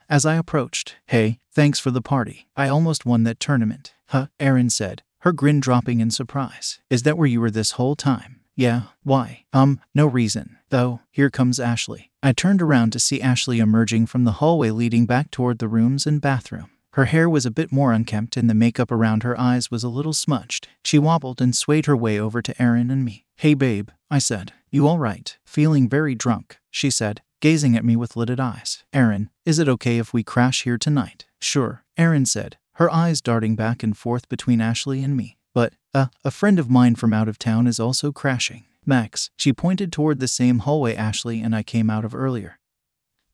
As 0.09 0.27
I 0.27 0.35
approached, 0.35 0.97
Hey, 1.07 1.39
thanks 1.53 1.79
for 1.79 1.91
the 1.91 2.03
party. 2.03 2.49
I 2.57 2.69
almost 2.69 3.07
won 3.07 3.23
that 3.25 3.41
tournament. 3.41 3.95
Huh, 4.09 4.27
Erin 4.39 4.71
said, 4.71 5.03
her 5.27 5.33
grin 5.33 5.59
dropping 5.59 5.99
in 5.99 6.09
surprise. 6.09 6.79
Is 6.89 7.03
that 7.03 7.19
where 7.19 7.27
you 7.27 7.41
were 7.41 7.51
this 7.51 7.73
whole 7.73 7.97
time? 7.97 8.43
Yeah, 8.55 8.83
why? 9.03 9.45
Um, 9.53 9.81
no 9.93 10.07
reason. 10.07 10.57
Though, 10.69 11.01
here 11.11 11.31
comes 11.31 11.59
Ashley. 11.59 12.13
I 12.23 12.31
turned 12.31 12.63
around 12.63 12.93
to 12.93 13.01
see 13.01 13.21
Ashley 13.21 13.59
emerging 13.59 14.07
from 14.07 14.23
the 14.23 14.39
hallway 14.39 14.71
leading 14.71 15.05
back 15.05 15.33
toward 15.33 15.59
the 15.59 15.67
rooms 15.67 16.07
and 16.07 16.21
bathroom. 16.21 16.71
Her 16.93 17.07
hair 17.07 17.29
was 17.29 17.45
a 17.45 17.51
bit 17.51 17.73
more 17.73 17.93
unkempt 17.93 18.37
and 18.37 18.49
the 18.49 18.55
makeup 18.55 18.93
around 18.93 19.25
her 19.25 19.37
eyes 19.37 19.69
was 19.69 19.83
a 19.83 19.89
little 19.89 20.13
smudged. 20.13 20.69
She 20.85 20.97
wobbled 20.97 21.41
and 21.41 21.57
swayed 21.57 21.87
her 21.87 21.97
way 21.97 22.21
over 22.21 22.41
to 22.41 22.63
Aaron 22.63 22.89
and 22.89 23.05
me. 23.05 23.27
Hey 23.35 23.55
babe, 23.55 23.89
I 24.09 24.21
said. 24.21 24.53
You 24.71 24.87
all 24.87 25.01
right? 25.01 25.37
Feeling 25.45 25.89
very 25.89 26.15
drunk, 26.15 26.59
she 26.71 26.89
said, 26.89 27.21
gazing 27.41 27.77
at 27.77 27.85
me 27.85 27.97
with 27.97 28.15
lidded 28.15 28.39
eyes. 28.39 28.85
Aaron, 28.93 29.31
is 29.45 29.59
it 29.59 29.69
okay 29.69 29.99
if 29.99 30.13
we 30.13 30.23
crash 30.23 30.63
here 30.63 30.79
tonight? 30.79 31.27
Sure, 31.41 31.83
Aaron 31.99 32.27
said, 32.27 32.59
her 32.77 32.93
eyes 32.93 33.21
darting 33.21 33.57
back 33.57 33.83
and 33.83 33.97
forth 33.97 34.29
between 34.29 34.61
Ashley 34.61 35.03
and 35.03 35.17
me. 35.17 35.39
But, 35.55 35.75
uh, 35.95 36.07
a 36.25 36.31
friend 36.31 36.59
of 36.59 36.69
mine 36.69 36.95
from 36.95 37.13
out 37.13 37.29
of 37.29 37.39
town 37.39 37.67
is 37.67 37.81
also 37.81 38.13
crashing. 38.13 38.65
Max, 38.85 39.31
she 39.37 39.53
pointed 39.53 39.91
toward 39.91 40.21
the 40.21 40.29
same 40.29 40.61
hallway 40.61 40.95
Ashley 40.95 41.41
and 41.41 41.57
I 41.57 41.63
came 41.63 41.89
out 41.89 42.05
of 42.05 42.15
earlier. 42.15 42.59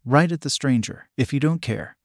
Right 0.04 0.30
at 0.30 0.42
the 0.42 0.50
stranger, 0.50 1.08
if 1.16 1.32
you 1.32 1.40
don't 1.40 1.60
care. 1.60 1.96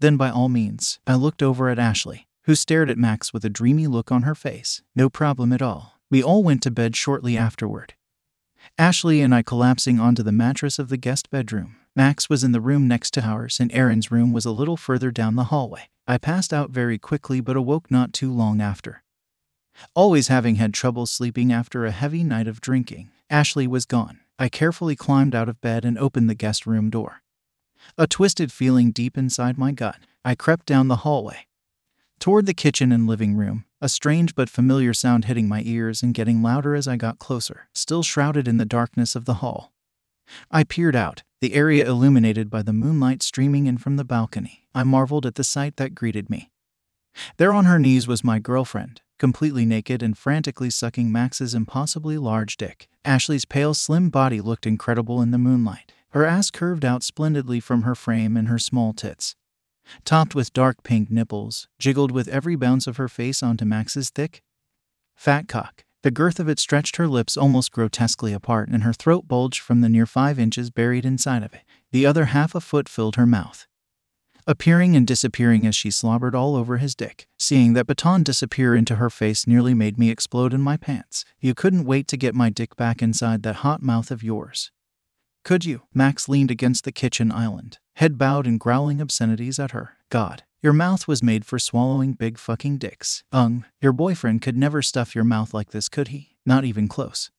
Then, 0.00 0.16
by 0.16 0.30
all 0.30 0.48
means, 0.48 0.98
I 1.06 1.14
looked 1.14 1.42
over 1.42 1.68
at 1.68 1.78
Ashley, 1.78 2.26
who 2.44 2.54
stared 2.54 2.90
at 2.90 2.98
Max 2.98 3.32
with 3.32 3.44
a 3.44 3.50
dreamy 3.50 3.86
look 3.86 4.10
on 4.10 4.22
her 4.22 4.34
face. 4.34 4.82
No 4.94 5.10
problem 5.10 5.52
at 5.52 5.62
all. 5.62 6.00
We 6.10 6.22
all 6.22 6.42
went 6.42 6.62
to 6.62 6.70
bed 6.70 6.96
shortly 6.96 7.36
afterward. 7.36 7.94
Ashley 8.78 9.20
and 9.20 9.34
I 9.34 9.42
collapsing 9.42 10.00
onto 10.00 10.22
the 10.22 10.32
mattress 10.32 10.78
of 10.78 10.88
the 10.88 10.96
guest 10.96 11.30
bedroom. 11.30 11.76
Max 11.96 12.28
was 12.28 12.44
in 12.44 12.52
the 12.52 12.60
room 12.60 12.86
next 12.86 13.14
to 13.14 13.24
ours, 13.24 13.58
and 13.58 13.72
Aaron's 13.72 14.10
room 14.10 14.30
was 14.30 14.44
a 14.44 14.50
little 14.50 14.76
further 14.76 15.10
down 15.10 15.34
the 15.34 15.44
hallway. 15.44 15.88
I 16.06 16.18
passed 16.18 16.52
out 16.52 16.68
very 16.68 16.98
quickly 16.98 17.40
but 17.40 17.56
awoke 17.56 17.90
not 17.90 18.12
too 18.12 18.30
long 18.30 18.60
after. 18.60 19.02
Always 19.94 20.28
having 20.28 20.56
had 20.56 20.74
trouble 20.74 21.06
sleeping 21.06 21.50
after 21.50 21.86
a 21.86 21.90
heavy 21.90 22.22
night 22.22 22.48
of 22.48 22.60
drinking, 22.60 23.10
Ashley 23.30 23.66
was 23.66 23.86
gone. 23.86 24.20
I 24.38 24.50
carefully 24.50 24.94
climbed 24.94 25.34
out 25.34 25.48
of 25.48 25.62
bed 25.62 25.86
and 25.86 25.98
opened 25.98 26.28
the 26.28 26.34
guest 26.34 26.66
room 26.66 26.90
door. 26.90 27.22
A 27.96 28.06
twisted 28.06 28.52
feeling 28.52 28.90
deep 28.90 29.16
inside 29.16 29.56
my 29.56 29.72
gut, 29.72 29.96
I 30.22 30.34
crept 30.34 30.66
down 30.66 30.88
the 30.88 30.96
hallway. 30.96 31.46
Toward 32.18 32.44
the 32.44 32.54
kitchen 32.54 32.92
and 32.92 33.06
living 33.06 33.36
room, 33.36 33.64
a 33.80 33.88
strange 33.88 34.34
but 34.34 34.50
familiar 34.50 34.92
sound 34.92 35.24
hitting 35.24 35.48
my 35.48 35.62
ears 35.64 36.02
and 36.02 36.12
getting 36.12 36.42
louder 36.42 36.74
as 36.74 36.86
I 36.86 36.96
got 36.96 37.18
closer, 37.18 37.68
still 37.74 38.02
shrouded 38.02 38.46
in 38.46 38.58
the 38.58 38.64
darkness 38.66 39.14
of 39.16 39.24
the 39.24 39.34
hall. 39.34 39.72
I 40.50 40.64
peered 40.64 40.96
out, 40.96 41.22
the 41.40 41.54
area 41.54 41.86
illuminated 41.86 42.50
by 42.50 42.62
the 42.62 42.72
moonlight 42.72 43.22
streaming 43.22 43.66
in 43.66 43.78
from 43.78 43.96
the 43.96 44.04
balcony. 44.04 44.66
I 44.74 44.84
marveled 44.84 45.26
at 45.26 45.34
the 45.36 45.44
sight 45.44 45.76
that 45.76 45.94
greeted 45.94 46.30
me. 46.30 46.50
There 47.36 47.52
on 47.52 47.64
her 47.64 47.78
knees 47.78 48.06
was 48.06 48.24
my 48.24 48.38
girlfriend, 48.38 49.00
completely 49.18 49.64
naked 49.64 50.02
and 50.02 50.16
frantically 50.16 50.70
sucking 50.70 51.10
Max's 51.10 51.54
impossibly 51.54 52.18
large 52.18 52.56
dick. 52.56 52.88
Ashley's 53.04 53.44
pale, 53.44 53.74
slim 53.74 54.10
body 54.10 54.40
looked 54.40 54.66
incredible 54.66 55.22
in 55.22 55.30
the 55.30 55.38
moonlight. 55.38 55.92
Her 56.10 56.24
ass 56.24 56.50
curved 56.50 56.84
out 56.84 57.02
splendidly 57.02 57.60
from 57.60 57.82
her 57.82 57.94
frame 57.94 58.36
and 58.36 58.48
her 58.48 58.58
small 58.58 58.92
tits. 58.92 59.34
Topped 60.04 60.34
with 60.34 60.52
dark 60.52 60.82
pink 60.82 61.10
nipples, 61.10 61.68
jiggled 61.78 62.10
with 62.10 62.28
every 62.28 62.56
bounce 62.56 62.86
of 62.86 62.96
her 62.96 63.08
face 63.08 63.42
onto 63.42 63.64
Max's 63.64 64.10
thick, 64.10 64.42
fat 65.14 65.48
cock. 65.48 65.85
The 66.06 66.12
girth 66.12 66.38
of 66.38 66.48
it 66.48 66.60
stretched 66.60 66.98
her 66.98 67.08
lips 67.08 67.36
almost 67.36 67.72
grotesquely 67.72 68.32
apart, 68.32 68.68
and 68.68 68.84
her 68.84 68.92
throat 68.92 69.26
bulged 69.26 69.58
from 69.58 69.80
the 69.80 69.88
near 69.88 70.06
five 70.06 70.38
inches 70.38 70.70
buried 70.70 71.04
inside 71.04 71.42
of 71.42 71.52
it. 71.52 71.62
The 71.90 72.06
other 72.06 72.26
half 72.26 72.54
a 72.54 72.60
foot 72.60 72.88
filled 72.88 73.16
her 73.16 73.26
mouth 73.26 73.66
appearing 74.46 74.94
and 74.94 75.04
disappearing 75.04 75.66
as 75.66 75.74
she 75.74 75.90
slobbered 75.90 76.36
all 76.36 76.54
over 76.54 76.76
his 76.76 76.94
dick. 76.94 77.26
Seeing 77.40 77.72
that 77.72 77.88
baton 77.88 78.22
disappear 78.22 78.76
into 78.76 78.94
her 78.94 79.10
face 79.10 79.48
nearly 79.48 79.74
made 79.74 79.98
me 79.98 80.08
explode 80.08 80.54
in 80.54 80.60
my 80.60 80.76
pants. 80.76 81.24
You 81.40 81.56
couldn't 81.56 81.84
wait 81.84 82.06
to 82.06 82.16
get 82.16 82.36
my 82.36 82.50
dick 82.50 82.76
back 82.76 83.02
inside 83.02 83.42
that 83.42 83.56
hot 83.66 83.82
mouth 83.82 84.12
of 84.12 84.22
yours. 84.22 84.70
Could 85.42 85.64
you? 85.64 85.82
Max 85.92 86.28
leaned 86.28 86.52
against 86.52 86.84
the 86.84 86.92
kitchen 86.92 87.32
island, 87.32 87.80
head 87.96 88.16
bowed 88.16 88.46
and 88.46 88.60
growling 88.60 89.00
obscenities 89.00 89.58
at 89.58 89.72
her. 89.72 89.96
God, 90.08 90.44
your 90.62 90.72
mouth 90.72 91.06
was 91.06 91.22
made 91.22 91.44
for 91.44 91.58
swallowing 91.58 92.12
big 92.14 92.38
fucking 92.38 92.78
dicks. 92.78 93.22
Ung, 93.32 93.64
your 93.80 93.92
boyfriend 93.92 94.42
could 94.42 94.56
never 94.56 94.82
stuff 94.82 95.14
your 95.14 95.24
mouth 95.24 95.52
like 95.52 95.70
this, 95.70 95.88
could 95.88 96.08
he? 96.08 96.36
Not 96.44 96.64
even 96.64 96.88
close. 96.88 97.30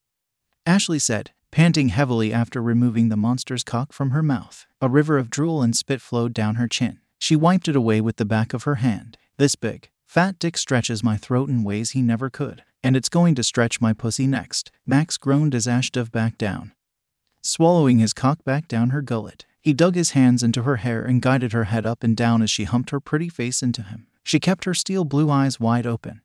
Ashley 0.66 1.00
said, 1.00 1.32
panting 1.52 1.90
heavily 1.90 2.32
after 2.32 2.62
removing 2.62 3.10
the 3.10 3.18
monster's 3.18 3.64
cock 3.64 3.92
from 3.92 4.12
her 4.12 4.22
mouth. 4.22 4.66
A 4.82 4.90
river 4.90 5.18
of 5.18 5.30
drool 5.30 5.62
and 5.62 5.76
spit 5.76 6.02
flowed 6.02 6.34
down 6.34 6.56
her 6.56 6.68
chin. 6.68 7.00
She 7.20 7.36
wiped 7.36 7.68
it 7.68 7.76
away 7.76 8.00
with 8.02 8.18
the 8.18 8.26
back 8.26 8.54
of 8.54 8.64
her 8.64 8.76
hand. 8.76 9.18
This 9.38 9.56
big, 9.56 9.90
fat 10.06 10.38
dick 10.38 10.56
stretches 10.56 11.04
my 11.04 11.18
throat 11.18 11.50
in 11.50 11.64
ways 11.64 11.92
he 11.92 12.02
never 12.02 12.30
could, 12.30 12.64
and 12.84 12.96
it's 12.96 13.10
going 13.10 13.34
to 13.36 13.44
stretch 13.44 13.82
my 13.82 13.94
pussy 13.94 14.28
next. 14.28 14.72
Max 14.86 15.18
groaned 15.18 15.56
as 15.56 15.68
Ash 15.68 15.90
dove 15.90 16.12
back 16.12 16.38
down. 16.38 16.74
Swallowing 17.42 17.98
his 17.98 18.14
cock 18.14 18.44
back 18.44 18.68
down 18.68 18.92
her 18.92 19.02
gullet, 19.02 19.47
he 19.68 19.74
dug 19.74 19.96
his 19.96 20.12
hands 20.12 20.44
into 20.44 20.64
her 20.64 20.78
hair 20.78 21.04
and 21.04 21.22
guided 21.22 21.52
her 21.52 21.66
head 21.66 21.86
up 21.86 22.02
and 22.02 22.16
down 22.16 22.42
as 22.42 22.50
she 22.50 22.64
humped 22.64 22.90
her 22.92 23.02
pretty 23.02 23.28
face 23.28 23.62
into 23.62 23.82
him. 23.82 24.08
She 24.24 24.40
kept 24.40 24.64
her 24.64 24.74
steel 24.74 25.04
blue 25.04 25.30
eyes 25.30 25.60
wide 25.60 25.86
open, 25.86 26.22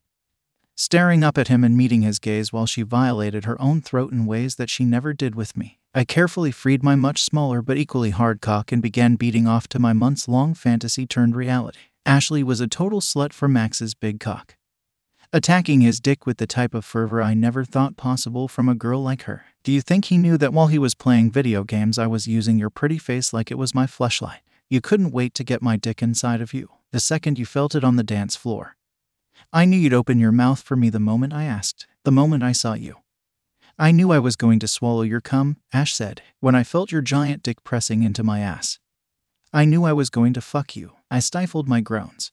staring 0.76 1.24
up 1.24 1.36
at 1.36 1.48
him 1.48 1.64
and 1.64 1.76
meeting 1.76 2.02
his 2.02 2.20
gaze 2.20 2.52
while 2.52 2.66
she 2.66 2.82
violated 2.82 3.44
her 3.44 3.60
own 3.60 3.80
throat 3.80 4.12
in 4.12 4.26
ways 4.26 4.54
that 4.54 4.70
she 4.70 4.84
never 4.84 5.12
did 5.12 5.34
with 5.34 5.56
me. 5.56 5.80
I 5.92 6.04
carefully 6.04 6.52
freed 6.52 6.84
my 6.84 6.94
much 6.94 7.20
smaller 7.20 7.62
but 7.62 7.76
equally 7.76 8.10
hard 8.10 8.40
cock 8.40 8.70
and 8.70 8.80
began 8.80 9.16
beating 9.16 9.48
off 9.48 9.66
to 9.70 9.80
my 9.80 9.92
months 9.92 10.28
long 10.28 10.54
fantasy 10.54 11.04
turned 11.04 11.34
reality. 11.34 11.80
Ashley 12.06 12.44
was 12.44 12.60
a 12.60 12.68
total 12.68 13.00
slut 13.00 13.32
for 13.32 13.48
Max's 13.48 13.92
big 13.92 14.20
cock. 14.20 14.54
Attacking 15.32 15.80
his 15.80 15.98
dick 15.98 16.26
with 16.26 16.36
the 16.36 16.46
type 16.46 16.74
of 16.74 16.84
fervor 16.84 17.20
I 17.20 17.34
never 17.34 17.64
thought 17.64 17.96
possible 17.96 18.46
from 18.46 18.68
a 18.68 18.76
girl 18.76 19.02
like 19.02 19.22
her. 19.22 19.46
Do 19.64 19.70
you 19.70 19.80
think 19.80 20.06
he 20.06 20.18
knew 20.18 20.36
that 20.38 20.52
while 20.52 20.66
he 20.66 20.78
was 20.78 20.96
playing 20.96 21.30
video 21.30 21.62
games, 21.62 21.96
I 21.96 22.08
was 22.08 22.26
using 22.26 22.58
your 22.58 22.70
pretty 22.70 22.98
face 22.98 23.32
like 23.32 23.50
it 23.50 23.58
was 23.58 23.76
my 23.76 23.86
fleshlight? 23.86 24.40
You 24.68 24.80
couldn't 24.80 25.12
wait 25.12 25.34
to 25.34 25.44
get 25.44 25.62
my 25.62 25.76
dick 25.76 26.02
inside 26.02 26.40
of 26.40 26.52
you, 26.52 26.68
the 26.90 26.98
second 26.98 27.38
you 27.38 27.46
felt 27.46 27.76
it 27.76 27.84
on 27.84 27.94
the 27.94 28.02
dance 28.02 28.34
floor. 28.34 28.76
I 29.52 29.64
knew 29.64 29.76
you'd 29.76 29.94
open 29.94 30.18
your 30.18 30.32
mouth 30.32 30.60
for 30.60 30.74
me 30.74 30.90
the 30.90 30.98
moment 30.98 31.32
I 31.32 31.44
asked, 31.44 31.86
the 32.02 32.10
moment 32.10 32.42
I 32.42 32.50
saw 32.50 32.74
you. 32.74 32.96
I 33.78 33.92
knew 33.92 34.10
I 34.10 34.18
was 34.18 34.34
going 34.34 34.58
to 34.60 34.68
swallow 34.68 35.02
your 35.02 35.20
cum, 35.20 35.58
Ash 35.72 35.94
said, 35.94 36.22
when 36.40 36.56
I 36.56 36.64
felt 36.64 36.90
your 36.90 37.00
giant 37.00 37.44
dick 37.44 37.62
pressing 37.62 38.02
into 38.02 38.24
my 38.24 38.40
ass. 38.40 38.80
I 39.52 39.64
knew 39.64 39.84
I 39.84 39.92
was 39.92 40.10
going 40.10 40.32
to 40.32 40.40
fuck 40.40 40.74
you. 40.74 40.92
I 41.08 41.20
stifled 41.20 41.68
my 41.68 41.80
groans. 41.80 42.32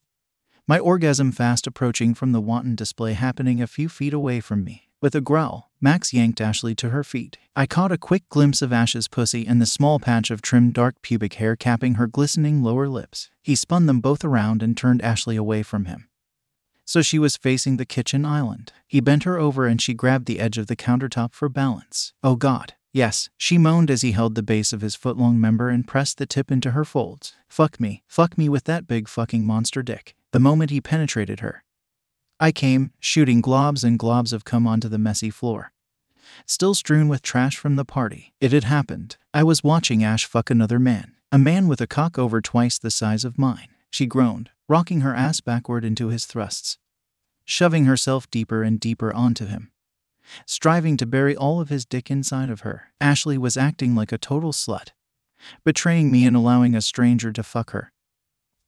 My 0.68 0.80
orgasm 0.80 1.32
fast 1.32 1.68
approaching 1.68 2.16
from 2.16 2.32
the 2.32 2.42
wanton 2.42 2.76
display 2.76 3.14
happening 3.14 3.62
a 3.62 3.68
few 3.68 3.88
feet 3.88 4.14
away 4.14 4.40
from 4.40 4.64
me. 4.64 4.89
With 5.02 5.16
a 5.16 5.22
growl, 5.22 5.72
Max 5.80 6.14
yanked 6.14 6.42
Ashley 6.42 6.76
to 6.76 6.90
her 6.90 7.04
feet. 7.04 7.38
I 7.56 7.66
caught 7.66 7.92
a 7.92 7.98
quick 7.98 8.28
glimpse 8.30 8.62
of 8.62 8.74
Ash's 8.74 9.08
pussy 9.08 9.48
and 9.48 9.62
the 9.62 9.66
small 9.66 10.00
patch 10.00 10.30
of 10.30 10.42
trimmed 10.42 10.74
dark 10.74 11.02
pubic 11.02 11.36
hair 11.36 11.56
capping 11.56 11.96
her 11.96 12.08
glistening 12.08 12.62
lower 12.62 12.88
lips. 12.88 13.30
He 13.42 13.56
spun 13.56 13.86
them 13.86 14.02
both 14.02 14.26
around 14.26 14.62
and 14.62 14.76
turned 14.76 15.02
Ashley 15.02 15.36
away 15.36 15.64
from 15.64 15.86
him 15.86 16.10
so 16.90 17.04
she 17.04 17.20
was 17.20 17.38
facing 17.38 17.78
the 17.78 17.86
kitchen 17.86 18.26
island. 18.26 18.74
He 18.88 19.00
bent 19.00 19.24
her 19.24 19.38
over 19.38 19.68
and 19.68 19.80
she 19.80 19.94
grabbed 19.94 20.26
the 20.26 20.40
edge 20.40 20.58
of 20.58 20.66
the 20.66 20.76
countertop 20.76 21.36
for 21.36 21.48
balance. 21.48 22.14
Oh 22.24 22.36
God. 22.36 22.74
Yes, 22.92 23.30
she 23.38 23.60
moaned 23.60 23.92
as 23.92 24.02
he 24.02 24.14
held 24.14 24.34
the 24.34 24.42
base 24.42 24.74
of 24.74 24.82
his 24.82 24.96
footlong 24.96 25.36
member 25.36 25.70
and 25.70 25.88
pressed 25.88 26.18
the 26.18 26.26
tip 26.26 26.50
into 26.50 26.72
her 26.72 26.84
folds. 26.84 27.36
Fuck 27.48 27.80
me, 27.80 28.02
fuck 28.08 28.40
me 28.40 28.50
with 28.50 28.64
that 28.64 28.88
big 28.88 29.08
fucking 29.08 29.46
monster 29.46 29.84
dick. 29.84 30.16
The 30.32 30.40
moment 30.40 30.72
he 30.72 30.82
penetrated 30.82 31.42
her, 31.42 31.64
I 32.40 32.52
came, 32.52 32.92
shooting 33.00 33.42
globs 33.42 33.84
and 33.84 34.00
globs 34.00 34.32
of 34.32 34.46
cum 34.46 34.66
onto 34.66 34.88
the 34.88 34.98
messy 34.98 35.30
floor. 35.30 35.74
Still 36.46 36.74
strewn 36.74 37.10
with 37.10 37.22
trash 37.22 37.58
from 37.58 37.76
the 37.76 37.84
party, 37.84 38.34
it 38.40 38.54
had 38.54 38.64
happened. 38.64 39.18
I 39.34 39.44
was 39.44 39.64
watching 39.64 40.04
Ash 40.04 40.26
fuck 40.26 40.50
another 40.50 40.80
man, 40.80 41.16
a 41.32 41.38
man 41.38 41.68
with 41.68 41.82
a 41.82 41.88
cock 41.88 42.18
over 42.18 42.40
twice 42.42 42.78
the 42.78 42.92
size 42.92 43.26
of 43.26 43.38
mine. 43.38 43.68
She 43.92 44.06
groaned, 44.06 44.52
rocking 44.68 45.02
her 45.02 45.16
ass 45.16 45.42
backward 45.42 45.84
into 45.84 46.08
his 46.08 46.26
thrusts, 46.26 46.78
shoving 47.44 47.86
herself 47.86 48.30
deeper 48.32 48.64
and 48.64 48.80
deeper 48.80 49.14
onto 49.14 49.46
him. 49.46 49.72
Striving 50.46 50.96
to 50.98 51.08
bury 51.08 51.36
all 51.36 51.60
of 51.60 51.70
his 51.70 51.86
dick 51.86 52.12
inside 52.12 52.50
of 52.50 52.62
her, 52.62 52.94
Ashley 53.02 53.38
was 53.38 53.58
acting 53.58 53.96
like 53.96 54.12
a 54.12 54.18
total 54.18 54.52
slut, 54.54 54.90
betraying 55.66 56.12
me 56.12 56.26
and 56.26 56.36
allowing 56.36 56.76
a 56.76 56.82
stranger 56.82 57.34
to 57.34 57.44
fuck 57.44 57.72
her. 57.72 57.92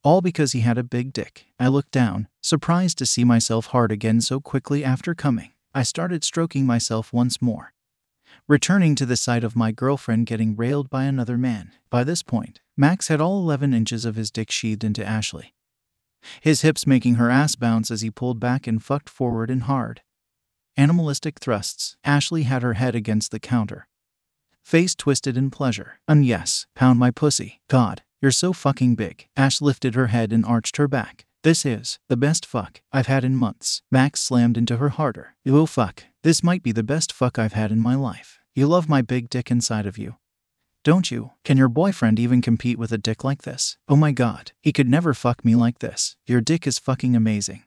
All 0.04 0.22
because 0.22 0.54
he 0.54 0.62
had 0.62 0.80
a 0.80 0.84
big 0.84 1.14
dick. 1.14 1.46
I 1.60 1.68
looked 1.68 1.92
down, 1.92 2.28
surprised 2.42 2.98
to 2.98 3.06
see 3.06 3.24
myself 3.24 3.68
hard 3.68 3.92
again 3.92 4.22
so 4.22 4.40
quickly 4.40 4.84
after 4.84 5.14
coming. 5.14 5.52
I 5.74 5.84
started 5.84 6.24
stroking 6.24 6.66
myself 6.66 7.14
once 7.14 7.42
more, 7.42 7.74
returning 8.48 8.96
to 8.96 9.06
the 9.06 9.16
sight 9.16 9.44
of 9.44 9.56
my 9.56 9.72
girlfriend 9.72 10.26
getting 10.26 10.56
railed 10.56 10.90
by 10.90 11.06
another 11.06 11.38
man. 11.38 11.72
By 11.90 12.04
this 12.04 12.24
point, 12.24 12.60
Max 12.76 13.08
had 13.08 13.22
all 13.22 13.40
11 13.40 13.74
inches 13.74 14.06
of 14.06 14.16
his 14.16 14.32
dick 14.32 14.52
sheathed 14.52 14.84
into 14.84 15.06
Ashley 15.06 15.54
his 16.42 16.62
hips 16.62 16.88
making 16.88 17.16
her 17.16 17.30
ass 17.30 17.56
bounce 17.56 17.92
as 17.92 18.02
he 18.02 18.12
pulled 18.12 18.40
back 18.40 18.68
and 18.68 18.84
fucked 18.84 19.10
forward 19.10 19.50
and 19.50 19.64
hard. 19.64 20.02
Animalistic 20.78 21.40
thrusts. 21.40 21.98
Ashley 22.04 22.44
had 22.44 22.64
her 22.64 22.74
head 22.74 22.96
against 22.96 23.32
the 23.32 23.40
counter. 23.40 23.88
Face 24.64 24.96
twisted 24.96 25.36
in 25.36 25.50
pleasure. 25.50 26.00
And 26.08 26.26
yes, 26.26 26.68
pound 26.76 27.00
my 27.00 27.12
pussy. 27.12 27.62
God, 27.68 28.04
you're 28.22 28.32
so 28.32 28.54
fucking 28.54 28.96
big. 28.96 29.28
Ash 29.36 29.62
lifted 29.62 29.96
her 29.96 30.08
head 30.08 30.32
and 30.32 30.46
arched 30.46 30.78
her 30.78 30.88
back. 30.88 31.26
This 31.44 31.66
is 31.66 31.98
the 32.08 32.18
best 32.18 32.46
fuck 32.46 32.82
I've 32.92 33.08
had 33.08 33.24
in 33.24 33.36
months. 33.36 33.82
Max 33.90 34.22
slammed 34.22 34.58
into 34.58 34.78
her 34.78 34.90
harder. 34.90 35.34
You 35.44 35.58
oh 35.58 35.66
fuck, 35.66 36.04
this 36.22 36.44
might 36.44 36.62
be 36.62 36.72
the 36.72 36.84
best 36.84 37.12
fuck 37.12 37.40
I've 37.40 37.54
had 37.54 37.72
in 37.72 37.80
my 37.80 37.96
life. 37.96 38.38
You 38.54 38.68
love 38.68 38.88
my 38.88 39.02
big 39.02 39.28
dick 39.28 39.50
inside 39.50 39.88
of 39.88 39.98
you. 39.98 40.18
Don't 40.84 41.10
you? 41.10 41.32
Can 41.44 41.58
your 41.58 41.68
boyfriend 41.68 42.20
even 42.20 42.44
compete 42.44 42.78
with 42.78 42.92
a 42.92 43.00
dick 43.00 43.24
like 43.24 43.42
this? 43.42 43.76
Oh 43.90 43.96
my 43.96 44.12
god, 44.12 44.52
he 44.62 44.72
could 44.72 44.88
never 44.88 45.16
fuck 45.16 45.44
me 45.44 45.56
like 45.56 45.80
this. 45.80 46.16
Your 46.28 46.42
dick 46.42 46.68
is 46.68 46.78
fucking 46.78 47.16
amazing. 47.16 47.64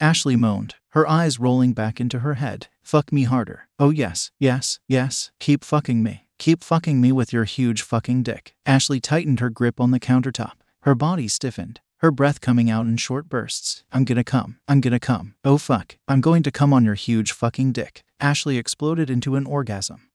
Ashley 0.00 0.34
moaned, 0.34 0.74
her 0.88 1.08
eyes 1.08 1.38
rolling 1.38 1.74
back 1.74 2.00
into 2.00 2.20
her 2.20 2.34
head. 2.34 2.66
Fuck 2.82 3.12
me 3.12 3.22
harder. 3.22 3.68
Oh 3.78 3.90
yes, 3.90 4.32
yes, 4.40 4.80
yes, 4.88 5.30
keep 5.38 5.62
fucking 5.62 6.02
me. 6.02 6.26
Keep 6.38 6.64
fucking 6.64 7.00
me 7.00 7.12
with 7.12 7.32
your 7.32 7.44
huge 7.44 7.82
fucking 7.82 8.24
dick. 8.24 8.56
Ashley 8.66 8.98
tightened 8.98 9.38
her 9.38 9.50
grip 9.50 9.80
on 9.80 9.92
the 9.92 10.00
countertop. 10.00 10.54
Her 10.80 10.96
body 10.96 11.28
stiffened, 11.28 11.80
her 12.00 12.10
breath 12.10 12.40
coming 12.40 12.70
out 12.70 12.86
in 12.86 12.96
short 12.96 13.28
bursts. 13.28 13.84
I'm 13.92 14.04
gonna 14.04 14.24
come. 14.24 14.58
I'm 14.68 14.80
gonna 14.80 15.00
come. 15.00 15.34
Oh 15.44 15.58
fuck. 15.58 15.96
I'm 16.08 16.20
going 16.20 16.42
to 16.42 16.50
come 16.50 16.72
on 16.72 16.84
your 16.84 16.94
huge 16.94 17.32
fucking 17.32 17.72
dick. 17.72 18.02
Ashley 18.20 18.58
exploded 18.58 19.08
into 19.08 19.36
an 19.36 19.46
orgasm 19.46 20.10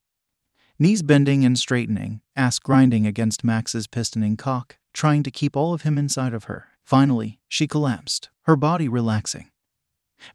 knees 0.77 1.01
bending 1.01 1.45
and 1.45 1.57
straightening, 1.57 2.21
ass 2.35 2.59
grinding 2.59 3.07
against 3.07 3.43
Max's 3.43 3.87
pistoning 3.87 4.37
cock, 4.37 4.77
trying 4.93 5.23
to 5.23 5.31
keep 5.31 5.55
all 5.55 5.73
of 5.73 5.83
him 5.83 5.97
inside 5.97 6.33
of 6.33 6.45
her. 6.45 6.67
Finally, 6.83 7.39
she 7.47 7.67
collapsed, 7.67 8.29
her 8.43 8.55
body 8.55 8.87
relaxing. 8.87 9.49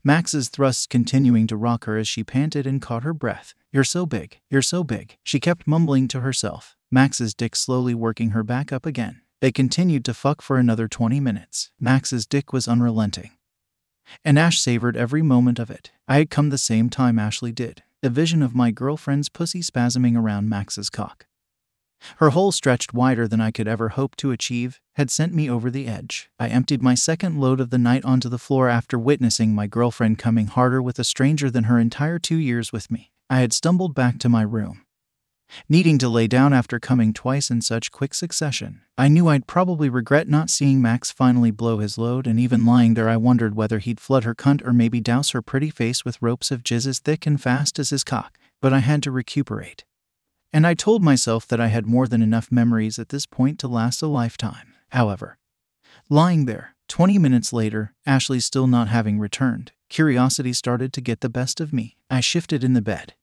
Max's 0.04 0.49
thrusts 0.49 0.87
continuing 0.87 1.47
to 1.47 1.57
rock 1.57 1.85
her 1.85 1.97
as 1.97 2.09
she 2.09 2.25
panted 2.25 2.66
and 2.66 2.83
caught 2.83 3.02
her 3.02 3.14
breath. 3.14 3.54
You're 3.73 3.85
so 3.85 4.07
big, 4.07 4.40
you're 4.49 4.62
so 4.62 4.83
big, 4.83 5.16
she 5.23 5.40
kept 5.40 5.66
mumbling 5.66 6.09
to 6.09 6.21
herself, 6.21 6.76
Max's 6.90 7.35
dick 7.35 7.54
slowly 7.54 7.95
working 7.95 8.30
her 8.30 8.42
back 8.42 8.73
up 8.73 8.87
again. 8.87 9.21
They 9.41 9.51
continued 9.51 10.05
to 10.05 10.15
fuck 10.15 10.43
for 10.43 10.59
another 10.59 10.87
20 10.87 11.19
minutes. 11.19 11.71
Max's 11.81 12.27
dick 12.27 12.53
was 12.53 12.69
unrelenting. 12.69 13.31
And 14.25 14.39
Ash 14.39 14.59
savored 14.59 14.97
every 14.97 15.23
moment 15.23 15.59
of 15.59 15.71
it. 15.71 15.93
I 16.07 16.17
had 16.19 16.31
come 16.31 16.51
the 16.51 16.59
same 16.59 16.91
time 16.91 17.19
Ashley 17.19 17.53
did, 17.53 17.83
a 18.03 18.11
vision 18.11 18.43
of 18.43 18.55
my 18.55 18.71
girlfriend's 18.71 19.29
pussy 19.29 19.61
spasming 19.61 20.17
around 20.17 20.49
Max's 20.49 20.91
cock. 20.91 21.27
Her 22.17 22.31
hole 22.31 22.53
stretched 22.53 22.95
wider 22.95 23.29
than 23.29 23.41
I 23.41 23.51
could 23.51 23.69
ever 23.69 23.91
hope 23.91 24.17
to 24.17 24.31
achieve, 24.31 24.81
had 24.95 25.11
sent 25.11 25.35
me 25.35 25.49
over 25.49 25.71
the 25.71 25.87
edge. 25.87 26.31
I 26.39 26.49
emptied 26.49 26.83
my 26.83 26.95
second 26.95 27.39
load 27.41 27.61
of 27.61 27.71
the 27.71 27.79
night 27.79 28.05
onto 28.05 28.29
the 28.29 28.39
floor 28.39 28.69
after 28.69 28.99
witnessing 28.99 29.55
my 29.55 29.67
girlfriend 29.67 30.19
coming 30.19 30.47
harder 30.47 30.83
with 30.83 30.99
a 30.99 31.05
stranger 31.05 31.51
than 31.51 31.65
her 31.65 31.79
entire 31.79 32.19
two 32.19 32.39
years 32.39 32.73
with 32.73 32.91
me. 32.91 33.13
I 33.29 33.41
had 33.41 33.53
stumbled 33.53 33.95
back 33.95 34.19
to 34.19 34.29
my 34.29 34.43
room. 34.43 34.85
Needing 35.69 35.99
to 35.99 36.09
lay 36.09 36.26
down 36.26 36.52
after 36.52 36.78
coming 36.78 37.12
twice 37.12 37.50
in 37.50 37.61
such 37.61 37.90
quick 37.90 38.14
succession, 38.14 38.83
I 38.97 39.09
knew 39.09 39.28
I'd 39.28 39.47
probably 39.47 39.88
regret 39.88 40.28
not 40.28 40.50
seeing 40.50 40.80
Max 40.80 41.11
finally 41.11 41.50
blow 41.50 41.78
his 41.78 41.99
load, 41.99 42.26
and 42.26 42.38
even 42.38 42.66
lying 42.66 42.95
there, 42.95 43.09
I 43.09 43.16
wondered 43.16 43.54
whether 43.54 43.78
he'd 43.78 44.00
flood 44.00 44.25
her 44.25 44.35
cunt 44.35 44.64
or 44.66 44.73
maybe 44.73 45.00
douse 45.00 45.30
her 45.30 45.42
pretty 45.42 45.71
face 45.71 46.04
with 46.04 46.21
ropes 46.21 46.50
of 46.50 46.62
jizz 46.62 46.87
as 46.87 46.99
thick 46.99 47.26
and 47.26 47.40
fast 47.40 47.78
as 47.78 47.90
his 47.90 48.04
cock. 48.04 48.38
But 48.61 48.73
I 48.73 48.80
had 48.80 49.02
to 49.04 49.11
recuperate. 49.11 49.85
And 50.52 50.66
I 50.66 50.75
told 50.75 51.02
myself 51.02 51.47
that 51.47 51.61
I 51.61 51.69
had 51.69 51.87
more 51.87 52.07
than 52.07 52.23
enough 52.23 52.50
memories 52.50 52.99
at 52.99 53.11
this 53.11 53.26
point 53.26 53.59
to 53.61 53.69
last 53.69 54.02
a 54.02 54.07
lifetime. 54.07 54.75
However, 54.90 55.38
lying 56.09 56.47
there, 56.47 56.75
20 56.88 57.19
minutes 57.19 57.52
later, 57.52 57.95
Ashley 58.04 58.40
still 58.40 58.66
not 58.66 58.88
having 58.88 59.19
returned, 59.19 59.73
curiosity 59.88 60.52
started 60.52 60.92
to 60.92 61.00
get 61.00 61.21
the 61.21 61.28
best 61.28 61.61
of 61.61 61.73
me. 61.73 61.97
I 62.11 62.21
shifted 62.21 62.64
in 62.64 62.73
the 62.73 62.83
bed. 62.83 63.14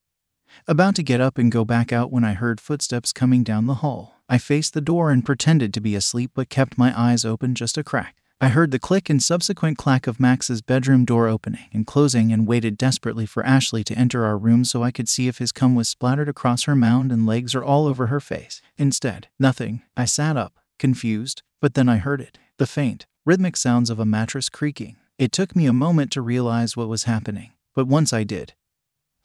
About 0.67 0.95
to 0.95 1.03
get 1.03 1.21
up 1.21 1.37
and 1.37 1.51
go 1.51 1.63
back 1.63 1.93
out 1.93 2.11
when 2.11 2.23
I 2.23 2.33
heard 2.33 2.59
footsteps 2.59 3.13
coming 3.13 3.43
down 3.43 3.67
the 3.67 3.75
hall. 3.75 4.15
I 4.29 4.37
faced 4.37 4.73
the 4.73 4.81
door 4.81 5.11
and 5.11 5.25
pretended 5.25 5.73
to 5.73 5.81
be 5.81 5.95
asleep 5.95 6.31
but 6.33 6.49
kept 6.49 6.77
my 6.77 6.93
eyes 6.99 7.23
open 7.23 7.55
just 7.55 7.77
a 7.77 7.83
crack. 7.83 8.15
I 8.39 8.49
heard 8.49 8.69
the 8.69 8.77
click 8.77 9.09
and 9.09 9.23
subsequent 9.23 9.77
clack 9.79 10.05
of 10.05 10.19
Max's 10.19 10.61
bedroom 10.61 11.05
door 11.05 11.27
opening 11.27 11.69
and 11.73 11.87
closing 11.87 12.31
and 12.31 12.45
waited 12.45 12.77
desperately 12.77 13.25
for 13.25 13.43
Ashley 13.43 13.83
to 13.85 13.97
enter 13.97 14.25
our 14.25 14.37
room 14.37 14.63
so 14.63 14.83
I 14.83 14.91
could 14.91 15.09
see 15.09 15.27
if 15.27 15.39
his 15.39 15.51
cum 15.51 15.73
was 15.73 15.87
splattered 15.87 16.29
across 16.29 16.63
her 16.63 16.75
mound 16.75 17.11
and 17.11 17.25
legs 17.25 17.55
or 17.55 17.63
all 17.63 17.87
over 17.87 18.07
her 18.07 18.19
face. 18.19 18.61
Instead, 18.77 19.27
nothing. 19.39 19.81
I 19.95 20.05
sat 20.05 20.37
up, 20.37 20.59
confused, 20.77 21.41
but 21.59 21.73
then 21.73 21.89
I 21.89 21.97
heard 21.97 22.21
it 22.21 22.37
the 22.57 22.67
faint, 22.67 23.05
rhythmic 23.25 23.55
sounds 23.55 23.89
of 23.89 23.99
a 23.99 24.05
mattress 24.05 24.49
creaking. 24.49 24.97
It 25.17 25.31
took 25.31 25.55
me 25.55 25.65
a 25.65 25.73
moment 25.73 26.11
to 26.11 26.21
realize 26.21 26.77
what 26.77 26.89
was 26.89 27.03
happening, 27.03 27.53
but 27.73 27.87
once 27.87 28.13
I 28.13 28.23
did, 28.23 28.53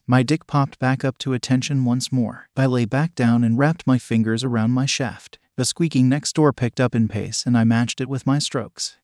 my 0.07 0.23
dick 0.23 0.47
popped 0.47 0.79
back 0.79 1.05
up 1.05 1.19
to 1.19 1.33
attention 1.33 1.85
once 1.85 2.11
more. 2.11 2.49
I 2.57 2.67
lay 2.67 2.85
back 2.85 3.15
down 3.15 3.45
and 3.45 3.59
wrapped 3.59 3.87
my 3.87 3.99
fingers 3.99 4.43
around 4.43 4.73
my 4.73 4.87
shaft. 4.87 5.39
The 5.57 5.65
squeaking 5.65 6.09
next 6.09 6.35
door 6.35 6.53
picked 6.53 6.81
up 6.81 6.95
in 6.95 7.09
pace, 7.09 7.45
and 7.47 7.57
I 7.57 7.65
matched 7.65 8.01
it 8.01 8.09
with 8.09 8.27
my 8.27 8.39
strokes. 8.39 8.99